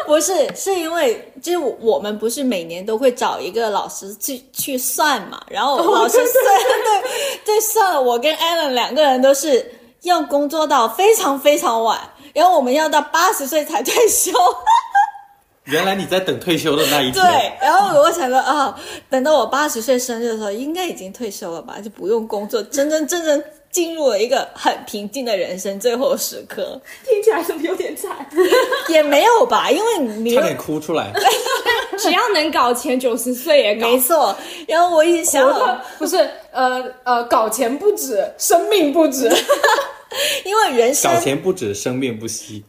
[0.05, 7.09] 不是是因为就是我们不是每年都会找一个老师去去算嘛，然后老师算、对
[7.45, 9.71] 对算了，我跟 Allen 两个人都是
[10.01, 11.97] 要工作到非常非常晚，
[12.33, 14.31] 然后我们要到八十岁才退休。
[15.63, 17.13] 原来你在等退休的那一天。
[17.23, 18.77] 对，然后我想说啊，
[19.09, 23.43] 等到我八十岁生日的时候，应该已经退休了吧，就不用工作，真真正正
[23.77, 26.81] 进入了一个很平静的人生最后时刻。
[27.07, 28.27] 听起来是不是有点惨？
[28.89, 31.13] 也没有吧，因为你差点哭出来。
[31.99, 33.99] 只要能搞钱，九十岁也搞没。
[33.99, 34.35] 错。
[34.67, 36.17] 然后我一想不是
[36.51, 39.29] 呃呃，搞钱不止，生命不止。
[40.43, 42.63] 因为人生搞钱不止，生命不息。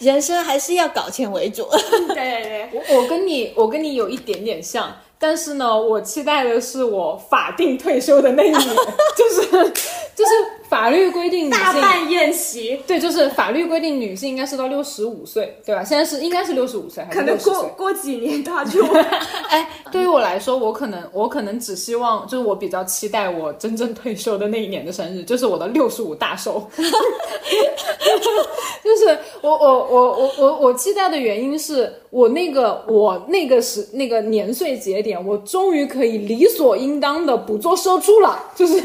[0.00, 1.66] 人生还是要搞钱为主。
[2.08, 8.60] 对对对，我我跟你我跟你有一点点像，但是呢，我期待的是我法定退休的那一年，
[9.14, 9.42] 就是
[10.16, 10.30] 就是
[10.70, 11.60] 法律规定女性。
[11.60, 15.84] 大办宴席，对，就是法律规定女性应该是到六十五岁，对吧？
[15.84, 18.82] 现在是应该是六十五岁还是可能60岁过过几年他就
[19.50, 26.64] 哎，对于我来说，我可能我可能只希望，就是我比较期待我真正退休的那一年的生日，就是我的六十五大寿。
[28.82, 38.80] 就是我我我我我我期待的原因是我那个我那个时那个年岁节点，我终于可以理所应当的不做社畜了，就是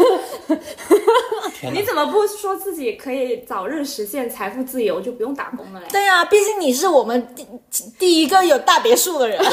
[1.55, 1.83] 天哪你！
[1.83, 5.87] 怎么不说自己可以早日实现财富自由，就不用打工了嘞？
[5.91, 7.45] 对啊，毕竟你是我们第
[7.99, 9.37] 第一个有大别墅的人。
[9.37, 9.51] 对呀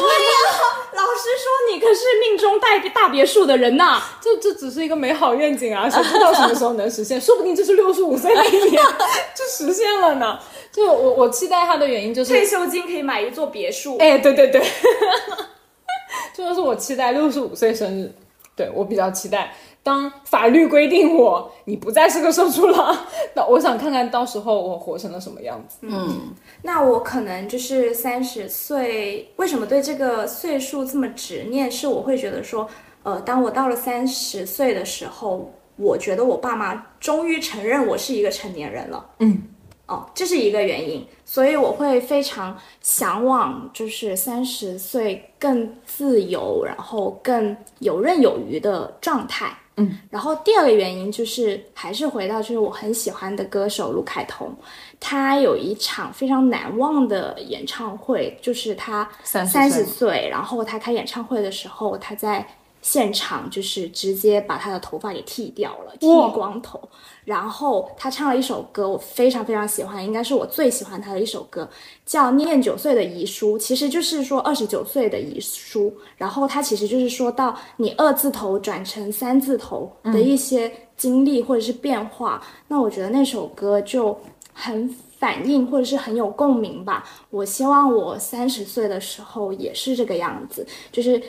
[0.92, 4.00] 老师说，你可是命中带大别墅的人呐！
[4.20, 7.20] 这这只是一个美好愿景啊，谁知道什么时候能实现？
[7.20, 8.82] 说不定就是六十五岁那一年
[9.34, 10.38] 就实现了呢。
[10.70, 13.98] 就我我期待他的原因就是退休金可以买一座别墅。
[13.98, 14.62] 哎，对对对，
[16.34, 18.10] 这就是我期待六十五岁生日，
[18.56, 19.54] 对我比较期待。
[19.82, 25.78] 当法律规定我你不再是个社畜了， 那我想看看到时候我活成了什么样子。
[25.82, 26.32] 嗯
[26.62, 31.68] 那我可能就是三十岁，为什么对这个岁数这么执念？
[31.70, 32.68] 是我会觉得说，
[33.02, 39.04] 呃，当我到了三十岁的时候，我觉得我爸妈终于承认我是一个成年人了。
[39.18, 39.42] 嗯，
[39.88, 49.52] 哦，这是一个原因，所以我会非常向往，就是三十岁更自由，然后更游刃有余的状态。
[49.76, 54.54] 嗯，然后第二个原因就是还是回到就是我很喜欢的歌手卢凯彤，
[55.00, 62.46] 他有一场非常难忘的演唱会，就是他三十岁，然后他开演唱会的时候，他在
[62.82, 66.78] 现场就是直接把他的头发给剃掉了，剃光头。
[67.24, 71.68] 然后他唱了一首歌，我非常非常喜欢，应该是我最喜欢他的一首歌，
[72.04, 75.96] 叫《念九岁的遗书》，其实就是说二十九岁的遗书。
[76.16, 82.42] 然后他其实就是说到你二字头转成三字头的一些经历或者是变化。
[82.66, 84.18] 那我觉得那首歌就
[84.52, 87.08] 很反应或者是很有共鸣吧。
[87.30, 91.22] 我希望我三十岁的时候也是这个样子，就是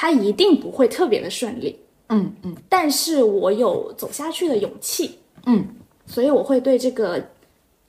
[0.00, 1.76] 他一定不会特别的顺利，
[2.08, 2.54] 嗯嗯。
[2.68, 5.18] 但是我有走下去的勇气。
[5.44, 5.66] 嗯，
[6.06, 7.20] 所以我会对这个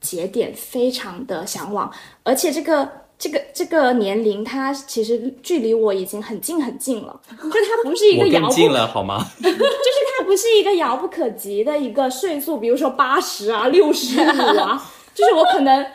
[0.01, 1.91] 节点非常的向往，
[2.23, 9.23] 而且这个这个这个年龄，它其实距离我已经很近很近了， 就它不是一个遥近了好吗？
[9.43, 9.59] 就是
[10.17, 14.23] 它不是一个遥不可及的一个岁数，比如说八十啊、六十五
[14.59, 14.83] 啊，
[15.13, 15.85] 就是我可能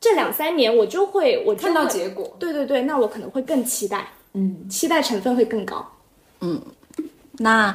[0.00, 2.36] 这两三年我就会我就看到结果。
[2.38, 4.06] 对对对，那我可能会更期待，
[4.38, 5.84] 嗯，期待成分会更高。
[6.40, 6.60] 嗯。
[7.38, 7.74] 那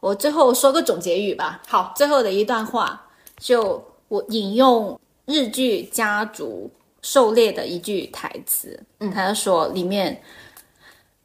[0.00, 1.60] 我最后说个总结语吧。
[1.66, 3.06] 好，最后的一段话，
[3.38, 6.70] 就我引用日剧《家族
[7.02, 10.22] 狩猎》的一句台词，嗯，他就说里面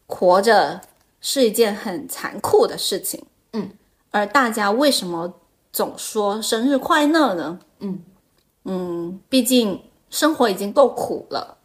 [0.08, 0.82] 活着
[1.22, 3.24] 是一件很残酷的事情，
[3.54, 3.70] 嗯，
[4.12, 5.34] 而大家为什么
[5.72, 7.60] 总说生日快乐呢？
[7.80, 8.04] 嗯。
[8.66, 11.58] 嗯，毕竟生活已经够苦了，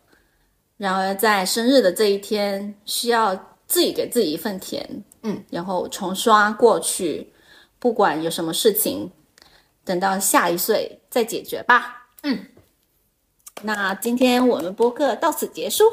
[0.78, 3.34] 然而在生日的这一天，需要
[3.66, 7.30] 自己给自己一份甜，嗯，然后重刷过去，
[7.78, 9.10] 不管有什么事情，
[9.84, 12.08] 等到下一岁再解决吧。
[12.22, 12.46] 嗯，
[13.62, 15.84] 那今天我们播客到此结束。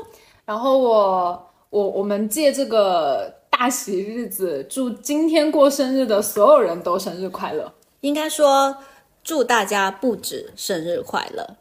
[0.46, 7.74] 然后我我我们借这个大喜日子，祝今天过生日的所有人都生日快乐。
[8.02, 8.78] 应该说，
[9.24, 11.58] 祝大家不止生日快乐，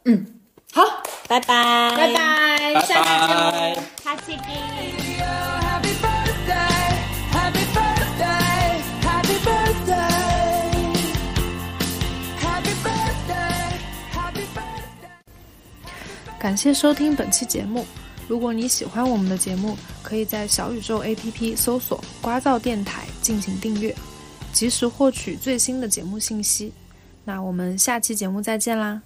[0.74, 0.82] 好，
[1.28, 3.78] 拜拜，拜拜，下期见。
[4.02, 4.42] 下期见。
[5.70, 6.98] Happy birthday,
[7.30, 10.10] happy birthday, happy birthday.
[12.42, 13.78] Happy birthday,
[14.12, 15.14] happy birthday.
[16.40, 17.86] 感谢收听本期节目。
[18.26, 23.94] 如果你喜欢我们的节目，可以在小宇宙 APP 搜索“瓜噪电台”进行订阅，
[24.52, 26.72] 及时获取最新的节目信息。
[27.24, 29.02] 那我们下期节目再见啦！